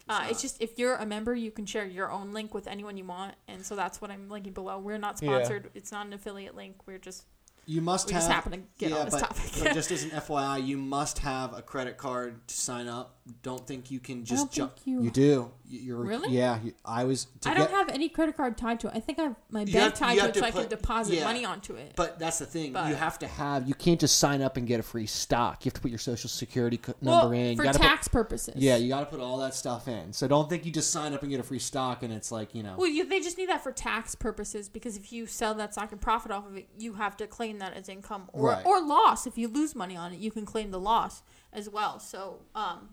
[0.08, 2.96] Uh, it's just if you're a member, you can share your own link with anyone
[2.96, 4.78] you want, and so that's what I'm linking below.
[4.78, 5.36] We're not Yeah.
[5.38, 5.70] sponsored.
[5.74, 6.86] It's not an affiliate link.
[6.86, 7.24] We're just
[7.66, 9.52] You must we have just happen to get yeah, on this but, topic.
[9.62, 13.19] but just as an FYI, you must have a credit card to sign up.
[13.42, 14.78] Don't think you can just don't jump.
[14.78, 15.52] think you- do.
[15.66, 16.34] You- You're Really?
[16.36, 17.28] Yeah, you, I was.
[17.46, 18.94] I get, don't have any credit card tied to it.
[18.96, 21.14] I think I have my bank have- tied to it, to so I can deposit
[21.14, 21.24] yeah.
[21.24, 21.92] money onto it.
[21.94, 22.72] But that's the thing.
[22.72, 23.68] But- you have to have.
[23.68, 25.64] You can't just sign up and get a free stock.
[25.64, 27.50] You have to put your social security co- number well, in.
[27.50, 28.54] You for gotta put- tax purposes.
[28.56, 30.12] Yeah, you got to put all that stuff in.
[30.12, 32.52] So don't think you just sign up and get a free stock and it's like,
[32.54, 32.74] you know.
[32.76, 35.92] Well, you, they just need that for tax purposes because if you sell that stock
[35.92, 38.66] and profit off of it, you have to claim that as income or, Right.
[38.66, 39.24] or loss.
[39.26, 42.00] If you lose money on it, you can claim the loss as well.
[42.00, 42.88] So um,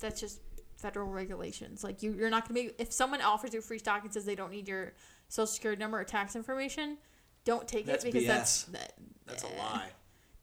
[0.00, 0.40] that's just
[0.76, 1.82] federal regulations.
[1.82, 4.34] Like you, you're not gonna be if someone offers you free stock and says they
[4.34, 4.92] don't need your
[5.28, 6.98] social security number or tax information,
[7.44, 8.26] don't take That's it because BS.
[8.26, 8.92] that's that,
[9.26, 9.88] That's a eh, lie.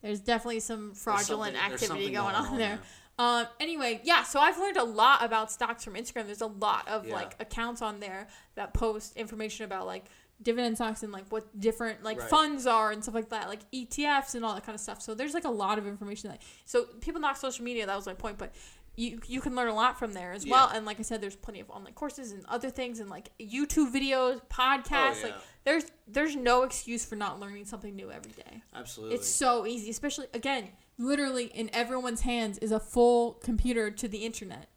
[0.02, 2.78] There's definitely some fraudulent activity going, going on, on there.
[2.78, 2.80] there.
[3.18, 6.26] Um, anyway, yeah, so I've learned a lot about stocks from Instagram.
[6.26, 7.16] There's a lot of Yeah.
[7.16, 10.06] like accounts on there that post information about like
[10.42, 12.30] dividend stocks and like what different like Right.
[12.30, 15.02] funds are and stuff like that, like ETFs and all that kind of stuff.
[15.02, 17.86] So there's like a lot of information that so people knock social media.
[17.86, 18.54] That was my point, but
[18.96, 20.70] you you can learn a lot from there as well.
[20.74, 23.94] And like I said, there's plenty of online courses and other things and like YouTube
[23.94, 25.22] videos, podcasts.
[25.24, 28.62] Oh, Like there's there's no excuse for not learning something new every day.
[28.74, 29.16] Absolutely.
[29.16, 34.20] It's so easy, especially again, literally in everyone's hands is a full computer to the
[34.20, 34.70] internet.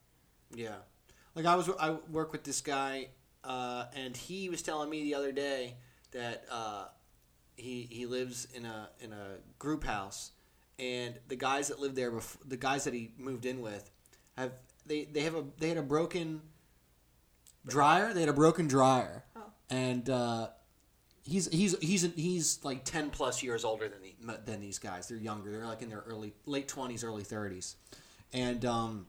[0.54, 0.76] Yeah.
[1.34, 3.08] Like I was I work with this guy
[3.44, 5.76] uh, and he was telling me the other day
[6.12, 6.86] that uh,
[7.56, 10.32] he he lives in a in a group house,
[10.78, 13.90] and the guys that live there, before, the guys that he moved in with,
[14.38, 14.52] have
[14.86, 16.40] they they have a they had a broken
[17.66, 18.12] dryer.
[18.14, 19.42] They had a broken dryer, Oh.
[19.70, 20.48] and uh,
[21.22, 25.08] he's he's he's he's like ten plus years older than the, than these guys.
[25.08, 25.50] They're younger.
[25.50, 27.76] They're like in their early late twenties, early thirties,
[28.32, 29.06] and um,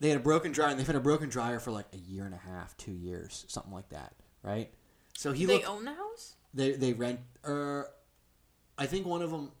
[0.00, 0.70] they had a broken dryer.
[0.70, 3.44] And they've had a broken dryer for like a year and a half, two years,
[3.48, 4.70] something like that, right?
[5.16, 5.68] So he they looked.
[5.68, 6.34] own the house.
[6.52, 7.20] They they rent.
[7.44, 7.88] Or
[8.76, 9.52] I think one of them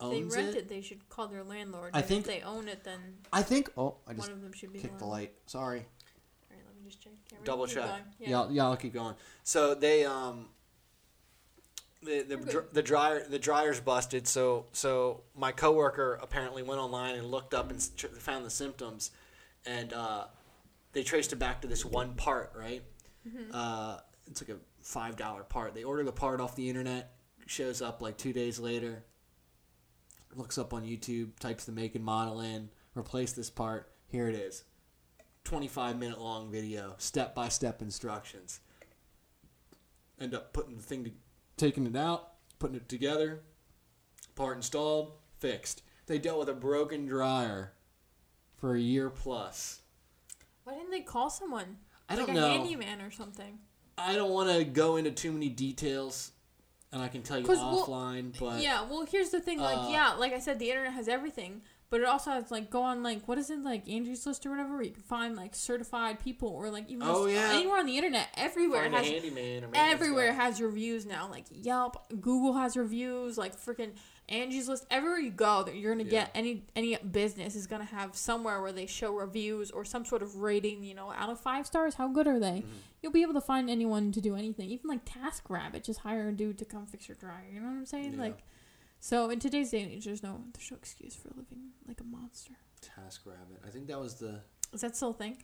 [0.00, 0.56] They rent it.
[0.56, 0.68] it.
[0.68, 1.90] They should call their landlord.
[1.94, 3.00] I and think- if they own it, then
[3.32, 3.70] I think.
[3.76, 5.22] Oh, I just one of them should be kicked the landlord.
[5.30, 5.34] light.
[5.46, 5.78] Sorry.
[5.78, 5.84] All
[6.56, 7.12] right, let me just check.
[7.30, 7.88] Can't Double keep check.
[7.88, 8.02] going.
[8.18, 8.38] Yeah, Yeah.
[8.40, 9.14] I'll, yeah, I'll keep going.
[9.44, 10.48] So they um
[12.02, 12.74] the the, We're dr- good.
[12.74, 14.28] the dryer the dryer's busted.
[14.28, 18.50] So so my coworker apparently went online and looked up and s- tr- found the
[18.50, 19.10] symptoms,
[19.64, 20.24] and uh,
[20.92, 22.52] they traced it back to this one part.
[22.56, 22.82] Right,
[23.26, 23.50] Mm-hmm.
[23.52, 25.74] uh, it's like a five dollar part.
[25.74, 27.12] They order the part off the internet.
[27.48, 29.04] Shows up like two days later.
[30.36, 33.90] Looks up on YouTube, types the make and model in, replace this part.
[34.06, 34.64] Here it is.
[35.44, 38.60] 25 minute long video, step by step instructions.
[40.20, 41.10] End up putting the thing to
[41.56, 43.40] taking it out, putting it together,
[44.34, 45.82] part installed, fixed.
[46.06, 47.72] They dealt with a broken dryer
[48.56, 49.80] for a year plus.
[50.64, 51.78] Why didn't they call someone?
[52.08, 52.48] I like don't a know.
[52.48, 53.58] handyman or something.
[53.96, 56.32] I don't want to go into too many details,
[56.92, 58.38] and I can tell you 'Cause, well, offline.
[58.38, 59.58] but yeah, well, here's the thing.
[59.58, 62.70] Like, uh, yeah, like I said, the internet has everything, but it also has like
[62.70, 65.36] go on like what is it like Angie's List or whatever, where you can find
[65.36, 67.50] like certified people or like even Oh, yeah.
[67.54, 69.06] anywhere on the internet, everywhere find a has
[69.74, 71.28] everywhere has reviews now.
[71.30, 73.36] Like Yelp, Google has reviews.
[73.36, 73.92] Like freaking
[74.28, 74.86] Angie's List.
[74.90, 76.10] Everywhere you go, that you're gonna Yeah.
[76.24, 80.22] get any any business is gonna have somewhere where they show reviews or some sort
[80.22, 80.82] of rating.
[80.82, 82.60] You know, out of five stars, how good are they?
[82.62, 82.72] Mm-hmm.
[83.02, 84.70] You'll be able to find anyone to do anything.
[84.70, 87.46] Even like Task Rabbit, just hire a dude to come fix your dryer.
[87.52, 88.14] You know what I'm saying?
[88.14, 88.20] Yeah.
[88.20, 88.42] Like,
[88.98, 92.04] so in today's day and age, there's no there's no excuse for living like a
[92.04, 92.54] monster.
[92.80, 94.40] Task Rabbit, I think that was the.
[94.72, 95.42] Is that still a thing?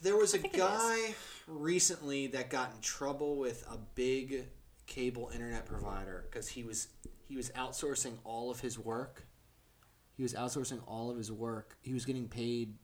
[0.00, 1.14] There was a guy
[1.48, 4.46] recently that got in trouble with a big
[4.86, 6.86] cable internet provider because he was
[7.28, 9.26] he was outsourcing all of his work.
[10.16, 11.76] He was outsourcing all of his work.
[11.82, 12.74] He was getting paid.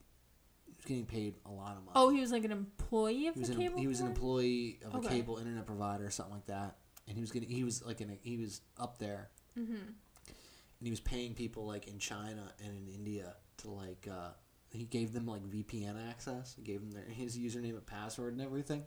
[0.67, 1.93] He was getting paid a lot of money.
[1.97, 3.79] Oh, he was like an employee of he was the an cable.
[3.81, 4.21] he was an provider?
[4.21, 6.77] employee of a cable internet provider or something like that,
[7.09, 9.71] and he was getting he was like in a, he was up there, Mhm.
[9.77, 14.31] and he was paying people like in China and in India to like uh,
[14.71, 16.55] he gave them like VPN access.
[16.55, 18.85] He gave them their his username and password and everything,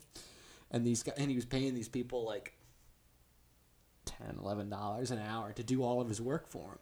[0.71, 2.53] and these guys and he was paying these people like
[4.07, 6.79] 10 11 dollars an hour to do all of his work for him.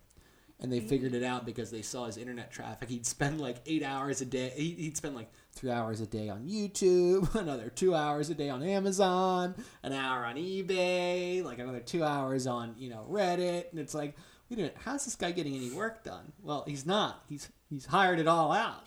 [0.61, 2.87] And they figured it out because they saw his internet traffic.
[2.87, 4.53] He'd spend like eight hours a day.
[4.55, 8.49] he- He'd spend like three hours a day on YouTube, another two hours a day
[8.49, 13.69] on Amazon, an hour on eBay, like another two hours on you know Reddit.
[13.71, 14.15] And it's like,
[14.49, 16.31] wait a minute, how's this guy getting any work done?
[16.41, 17.25] Well, he's not.
[17.27, 18.85] He's he's hired it all out.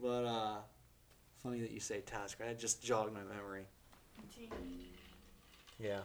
[0.00, 0.56] But uh,
[1.42, 2.38] funny that you say task.
[2.38, 3.64] That just jogged my memory.
[5.80, 6.00] Yeah.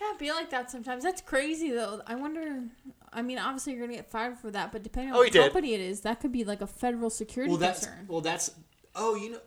[0.00, 1.04] Yeah, be like that sometimes.
[1.04, 2.00] That's crazy though.
[2.06, 2.64] I wonder.
[3.12, 5.42] I mean, obviously you're gonna get fired for that, but depending on Oh, what did.
[5.42, 8.06] company it is, that could be like a federal security Well, that's concern.
[8.08, 8.50] well, that's.
[8.94, 9.40] Oh, you know,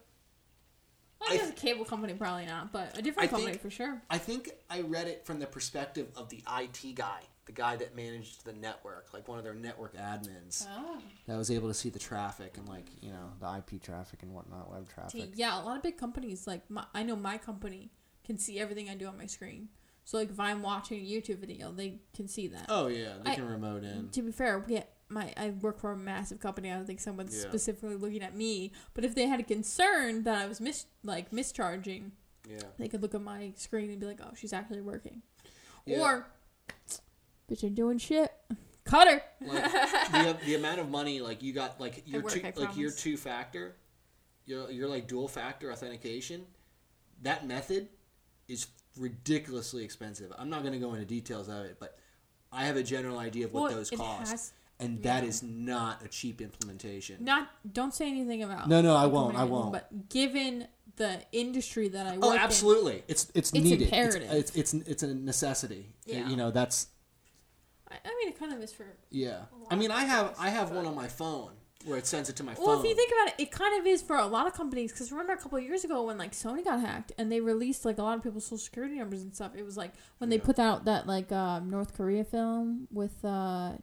[1.28, 3.70] I I guess a cable company probably not, but a I different company think- for
[3.70, 4.02] sure.
[4.10, 7.96] I think I read it from the perspective of the IT guy, the guy that
[7.96, 11.00] managed the network, like one of their network admins, Oh.
[11.28, 14.34] that was able to see the traffic and like you know the IP traffic and
[14.34, 15.32] whatnot, web traffic.
[15.36, 17.90] Yeah, a lot of big companies like my, I know my company
[18.24, 19.70] can see everything I do on my screen.
[20.06, 22.66] So like if I'm watching a YouTube video, they can see that.
[22.70, 24.10] Oh yeah, they I- can remote in.
[24.10, 26.72] To be fair, we my I work for a massive company.
[26.72, 27.50] I don't think someone's Yeah.
[27.50, 28.72] specifically looking at me.
[28.94, 32.12] But if they had a concern that I was mis like mischarging,
[32.50, 32.60] Yeah.
[32.78, 35.22] they could look at my screen and be like, "Oh, she's actually working,"
[35.86, 36.02] Yeah.
[36.02, 36.28] or
[37.50, 38.32] "Bitch, ain't doing shit."
[38.86, 39.22] Cut her.
[39.42, 39.72] like
[40.12, 43.16] the, the amount of money like you got like your work, two like your two
[43.16, 43.78] factor
[44.46, 46.46] your your like dual factor authentication
[47.22, 47.88] that method
[48.50, 51.98] is ridiculously expensive i'm not going to go into details of it but
[52.52, 55.30] i have a general idea of what Well, those cost has- and that yeah.
[55.30, 57.48] is not a cheap implementation Not.
[57.72, 58.68] Don't say anything about.
[58.68, 59.72] No, no, I won't, I won't.
[59.72, 63.84] But given the industry that I oh, work oh in, absolutely it's it's, It's needed
[63.84, 64.32] imperative.
[64.32, 66.28] It's, it's it's it's a necessity Yeah.
[66.28, 66.88] you know that's
[67.90, 68.86] I, I mean, it kind of is for.
[69.12, 71.52] yeah i mean i have i have one on my phone
[71.86, 73.52] where it sends it to my Well, phone Well, if you think about it, it
[73.52, 74.92] kind of is for a lot of companies.
[74.92, 77.86] Because remember a couple of years ago when like Sony got hacked and they released
[77.86, 79.52] like a lot of people's social security numbers and stuff.
[79.56, 80.44] It was like when they Yeah.
[80.44, 83.74] put out that like um, North Korea film with uh,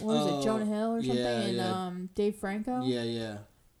[0.00, 1.86] what was Oh, it, Jonah Hill or something, yeah, and yeah.
[1.86, 2.82] um, Dave Franco.
[2.84, 3.38] yeah yeah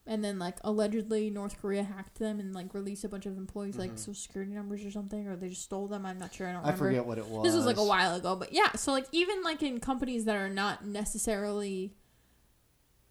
[0.08, 3.76] and then like allegedly North Korea hacked them and like released a bunch of employees
[3.76, 6.06] like social security numbers or something, or they just stole them.
[6.06, 6.46] I'm not sure.
[6.46, 6.84] I don't I remember.
[6.90, 7.42] forget what it was.
[7.42, 8.70] This was like a while ago, but yeah.
[8.76, 11.92] So like even like in companies that are not necessarily,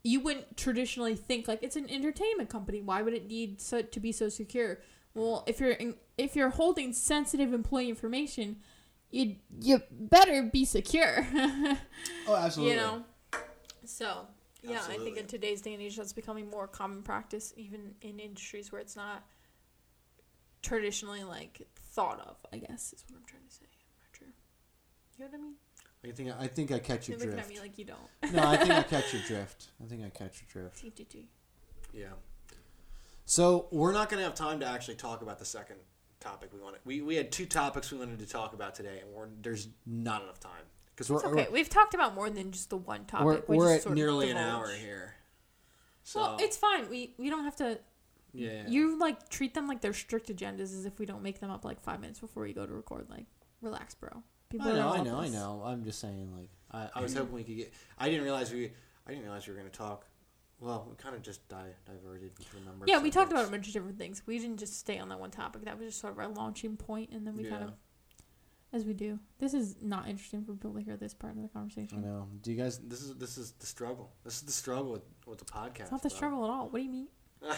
[0.06, 2.80] you wouldn't traditionally think like it's an entertainment company.
[2.80, 4.80] Why would it need so, to be so secure?
[5.16, 8.58] Well, if you're in, if you're holding sensitive employee information,
[9.10, 11.28] you you better be secure.
[12.28, 12.76] Oh, absolutely.
[12.76, 13.04] you know.
[13.86, 14.28] So
[14.62, 18.20] yeah, I think in today's day and age, that's becoming more common practice, even in
[18.20, 19.24] industries where it's not
[20.62, 21.62] traditionally like
[21.94, 22.38] thought of.
[22.54, 23.66] I guess is what I'm trying to say.
[23.66, 24.28] I'm not sure.
[25.18, 25.56] You know what I mean?
[26.08, 27.62] I think I think I catch your You're looking at drift.
[27.62, 28.34] me like you don't.
[28.34, 29.68] no, I think I catch your drift.
[29.84, 30.84] I think I catch your drift.
[30.84, 31.26] TTT.
[31.94, 32.08] Yeah.
[33.26, 35.78] So we're not going to have time to actually talk about the second
[36.20, 36.80] topic we wanted.
[36.86, 40.22] We, we had two topics we wanted to talk about today, and we're, there's not
[40.24, 40.52] enough time
[40.96, 41.48] because we're It's okay.
[41.52, 43.26] We've talked about more than just the one topic.
[43.26, 44.54] we're, we we're just at sort of nearly an divulge.
[44.54, 45.16] hour here.
[46.04, 46.88] So Well, it's fine.
[46.90, 47.80] We we don't have to.
[48.32, 48.64] yeah, yeah.
[48.68, 51.66] You like treat them like they're strict agendas, as if we don't make them up
[51.66, 53.08] like five minutes before you go to record.
[53.10, 53.26] Like,
[53.62, 54.22] relax, bro.
[54.58, 55.64] People I know, I know, I know.
[55.66, 57.74] I'm just saying, like, I, I was hoping we could get.
[57.98, 58.72] I didn't realize we.
[59.08, 60.06] I didn't realize we were going to talk.
[60.60, 62.86] Well, we kind of just di- diverted into a number.
[62.88, 64.24] Yeah, we talked about a bunch of different things.
[64.26, 65.66] We didn't just stay on that one topic.
[65.66, 67.74] That was just sort of our launching point, and then we kind of,
[68.72, 69.20] as we do.
[69.40, 72.00] This is not interesting for people to hear this part of the conversation.
[72.00, 72.18] I conversation.
[72.18, 72.28] know.
[72.42, 72.80] Do you guys?
[72.80, 74.12] This is this is the struggle.
[74.24, 75.82] This is the struggle with, with the podcast.
[75.82, 76.16] It's not the bro.
[76.16, 76.70] struggle at all.
[76.70, 77.08] What do you mean?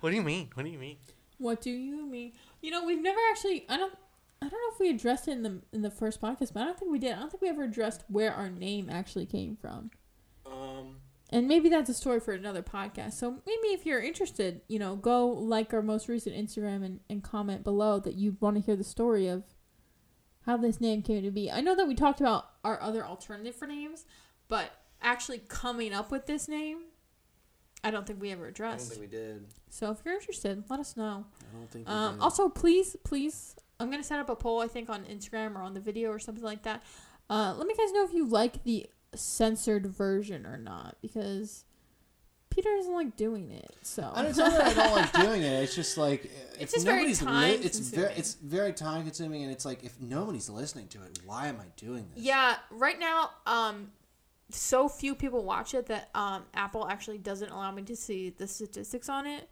[0.00, 0.48] What do you mean?
[0.54, 0.98] What do you mean?
[1.38, 2.32] What do you mean?
[2.60, 3.66] You know, we've never actually.
[3.68, 3.92] I don't.
[4.42, 6.64] I don't know if we addressed it in the in the first podcast, but I
[6.64, 7.12] don't think we did.
[7.12, 9.90] I don't think we ever addressed where our name actually came from.
[10.44, 10.96] Um,
[11.30, 13.12] And maybe that's a story for another podcast.
[13.14, 17.22] So maybe if you're interested, you know, go like our most recent Instagram and, and
[17.22, 19.44] comment below that you want to hear the story of
[20.44, 21.50] how this name came to be.
[21.50, 24.04] I know that we talked about our other alternative for names,
[24.48, 26.78] but actually coming up with this name,
[27.84, 28.88] I don't think we ever I don't addressed.
[28.90, 29.46] think we did.
[29.70, 31.24] So if you're interested, let us know.
[31.40, 32.22] I don't think we Um, did.
[32.22, 34.60] also, please, please, I'm gonna set up a poll.
[34.60, 36.82] I think on Instagram or on the video or something like that.
[37.28, 41.64] Uh, let me guys know if you like the censored version or not because
[42.50, 43.74] Peter doesn't like doing it.
[43.82, 45.62] So I don't know that I don't like doing it.
[45.62, 49.50] It's just like it's just very nobody's time it's very it's very time consuming, and
[49.50, 52.22] it's like if nobody's listening to it, why am I doing this?
[52.22, 53.90] yeah, right now, um,
[54.50, 58.46] so few people watch it that um, Apple actually doesn't allow me to see the
[58.46, 59.48] statistics on it.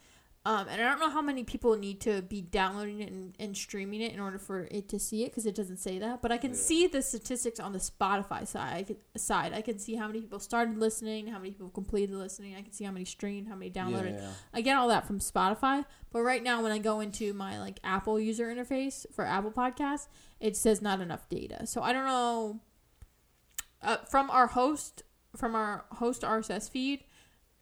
[0.47, 3.55] Um, and I don't know how many people need to be downloading it and, and
[3.55, 6.23] streaming it in order for it to see it because it doesn't say that.
[6.23, 6.57] But I can Yeah.
[6.57, 8.75] see the statistics on the Spotify side.
[8.75, 9.53] I can, side.
[9.53, 12.57] I can see how many people started listening, how many people completed listening.
[12.57, 14.15] I can see how many streamed, how many downloaded.
[14.19, 14.31] yeah.
[14.55, 15.85] I get all that from Spotify.
[16.11, 20.09] But right now, when I go into my like Apple user interface for Apple Podcasts,
[20.41, 21.67] it says not enough data.
[21.67, 22.61] So I don't know.
[23.83, 25.03] Uh, from our host,
[25.37, 27.05] from our host RSS feed,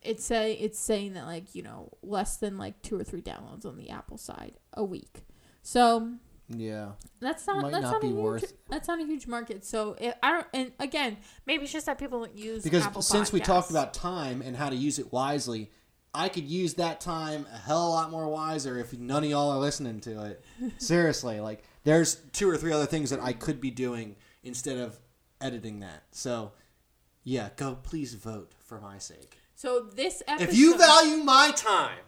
[0.02, 3.66] it's say it's saying that like you know less than like two or three downloads
[3.66, 5.24] on the Apple side a week.
[5.62, 6.14] So
[6.48, 6.92] yeah.
[7.20, 9.64] that's not Might that's not not, be a huge, worth- that's not a huge market.
[9.64, 10.46] So it, I don't.
[10.54, 13.92] And again, maybe it's just that people don't use Because Apple since we talked about
[13.92, 15.70] time and how to use it wisely,
[16.14, 19.30] I could use that time a hell of a lot more wiser if none of
[19.30, 20.44] y'all are listening to it.
[20.78, 24.98] Seriously, like there's two or three other things that I could be doing instead of
[25.40, 26.04] editing that.
[26.12, 26.52] So,
[27.24, 29.38] yeah, go please vote for my sake.
[29.58, 31.98] So this episode, if you value my time,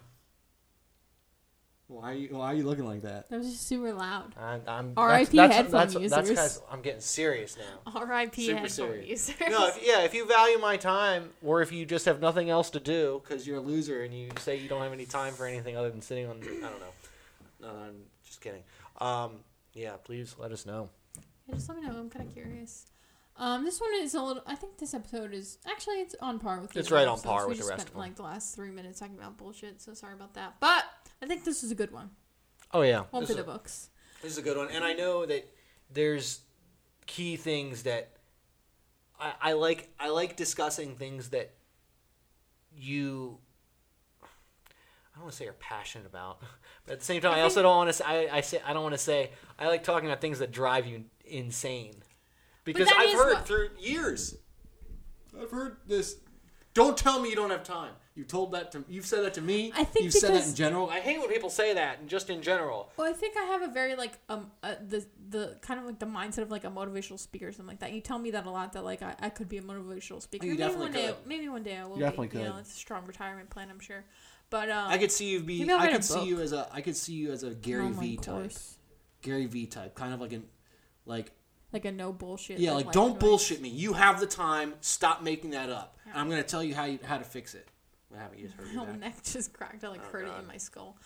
[1.88, 3.28] why are you why are you looking like that?
[3.28, 4.36] that was just super loud.
[4.38, 5.36] I'm, I'm R.I.P.
[5.36, 6.10] that's- headphone that's, users.
[6.10, 7.92] That's, that's I'm getting serious now.
[7.92, 8.46] R.I.P.
[8.46, 9.30] Super headphone serious.
[9.30, 9.50] users.
[9.50, 12.70] No, if, yeah, if you value my time, or if you just have nothing else
[12.70, 15.44] to do because you're a loser and you say you don't have any time for
[15.44, 16.94] anything other than sitting on, I don't know.
[17.62, 18.62] No, I'm just kidding.
[19.00, 19.40] Um,
[19.74, 20.88] yeah, please let us know.
[21.48, 21.98] Yeah, just let me know.
[21.98, 22.86] I'm kind of curious.
[23.40, 24.42] Um, this one is a little.
[24.46, 26.72] I think this episode is actually it's on par with.
[26.72, 28.00] the It's other right on par we with the just rest spent, of 'em.
[28.00, 29.80] Like the last three minutes talking about bullshit.
[29.80, 30.56] So sorry about that.
[30.60, 30.84] But
[31.22, 32.10] I think this is a good one.
[32.72, 33.88] Oh yeah, One this for the books.
[34.22, 35.48] this is a good one, and I know that
[35.90, 36.40] there's
[37.06, 38.10] key things that
[39.18, 39.88] I, I like.
[39.98, 41.52] I like discussing things that
[42.76, 43.38] you.
[44.22, 46.40] I don't want to say you're passionate about,
[46.84, 47.94] but at the same time, I, also don't want to.
[47.94, 50.52] Say, I, I say I don't want to say I like talking about things that
[50.52, 51.94] drive you insane,
[52.64, 54.36] because I've heard what- through years.
[55.40, 56.16] I've heard this.
[56.74, 57.92] Don't tell me you don't have time.
[58.14, 58.84] You told that to.
[58.88, 59.72] You've said that to me.
[59.74, 60.90] I think you've said that because- in general.
[60.90, 62.92] I hate when people say that, and just in general.
[62.96, 65.98] Well, I think I have a very like um uh, the the kind of like
[65.98, 67.92] the mindset of like a motivational speaker or something like that.
[67.92, 70.44] You tell me that a lot that like I, I could be a motivational speaker.
[70.46, 72.38] You maybe definitely one day maybe one day I will You definitely be.
[72.38, 72.60] You know, could.
[72.60, 74.04] it's a strong retirement plan, I'm sure.
[74.50, 75.62] But um, I could see you be.
[75.62, 76.68] I'll I write a could see you as a.
[76.72, 78.52] I could see you as a Gary online V type.
[79.22, 80.44] Gary V type, kind of like an,
[81.06, 81.30] like
[81.72, 82.58] like a no bullshit.
[82.58, 83.68] yeah, like don't bullshit me.
[83.68, 84.74] You have the time.
[84.80, 85.96] Stop making that up.
[86.06, 87.68] And I'm gonna tell you how you how to fix it.
[88.08, 88.40] What happened?
[88.40, 89.00] You just hurt your neck.
[89.00, 89.84] neck just cracked.
[89.84, 90.96] I like Oh, heard it in my skull.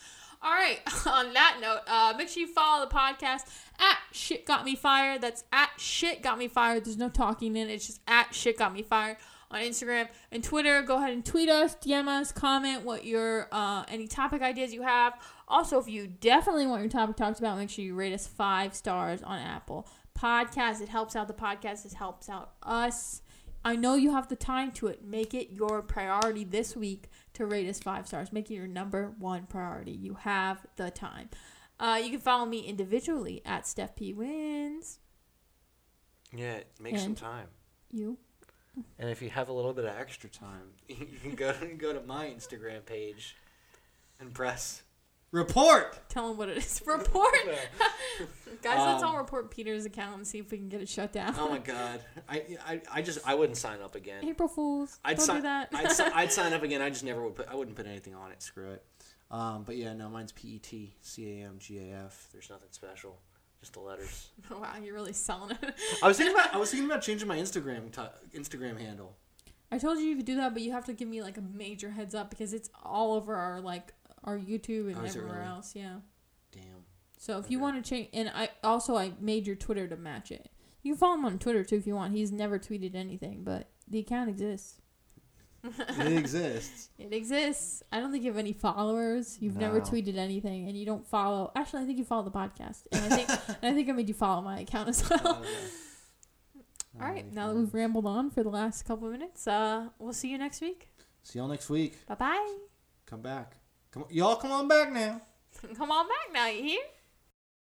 [0.43, 0.79] All right.
[1.07, 3.43] On that note, uh, make sure you follow the podcast
[3.79, 5.21] at Shit Got Me Fired.
[5.21, 6.85] That's at Shit Got Me Fired.
[6.85, 7.75] There's no talking in it.
[7.75, 9.17] It's just at Shit Got Me Fired
[9.51, 10.83] on Instagram and Twitter.
[10.83, 14.83] Go ahead and tweet us, DM us, comment what your uh, any topic ideas you
[14.83, 15.15] have.
[15.47, 18.75] Also, if you definitely want your topic talked about, make sure you rate us five
[18.75, 19.87] stars on Apple
[20.19, 20.81] Podcast.
[20.81, 21.85] It helps out the podcast.
[21.85, 23.23] It helps out us.
[23.65, 25.05] I know you have the time to it.
[25.05, 28.33] Make it your priority this week to rate us five stars.
[28.33, 29.93] Make it your number one priority.
[29.93, 31.31] You have the time.
[31.81, 34.99] Uh, you can follow me individually at Steph P Wins.
[36.33, 37.49] Yeah, make some time.
[37.91, 38.19] You.
[38.99, 42.01] And if you have a little bit of extra time, you can go go to
[42.03, 43.37] my Instagram page
[44.21, 44.83] and press
[45.35, 45.99] Report.
[46.09, 46.81] Tell them what it is.
[46.87, 47.35] Report.
[48.63, 51.13] Guys, let's Um, all report Peter's account and see if we can get it shut
[51.13, 51.35] down.
[51.39, 54.25] oh my god, I, I I just I wouldn't sign up again.
[54.25, 54.99] April Fools.
[55.05, 55.69] I'd Don't sign do that.
[55.75, 56.81] I'd, si- I'd sign up again.
[56.81, 58.43] I just never would put I wouldn't put anything on it.
[58.43, 58.85] Screw it.
[59.31, 62.29] Um, but yeah, no, mine's P E T C A M G A F.
[62.33, 63.19] There's nothing special,
[63.61, 64.31] just the letters.
[64.51, 65.75] wow, you're really selling it.
[66.03, 69.17] I was thinking about I was thinking about changing my Instagram t- Instagram handle.
[69.73, 71.43] I told you you could do that, but you have to give me like a
[71.43, 73.93] major heads up because it's all over our like
[74.25, 75.47] our YouTube and Oh, everywhere really?
[75.47, 75.75] else.
[75.77, 75.97] Yeah.
[76.53, 76.85] Damn.
[77.19, 80.31] So if you want to change, and I also I made your Twitter to match
[80.33, 80.51] it.
[80.83, 82.15] You can follow him on Twitter too if you want.
[82.15, 84.81] He's never tweeted anything, but the account exists.
[85.65, 86.91] It exists.
[86.99, 87.83] It exists.
[87.91, 89.39] I don't think you have any followers.
[89.41, 91.51] You've never tweeted anything, and you don't follow.
[91.57, 93.29] Actually, I think you follow the podcast, and I think
[93.63, 95.21] and I think I made you follow my account as well.
[95.25, 95.49] Oh, okay.
[97.01, 100.13] All right, now that we've rambled on for the last couple of minutes, uh, we'll
[100.13, 100.91] see you next week.
[101.23, 102.07] See y'all next week.
[102.07, 102.57] Bye bye.
[103.07, 103.64] Come back.
[103.95, 105.21] Come y'all come on back now.
[105.77, 106.47] Come on back now.
[106.49, 106.81] You hear?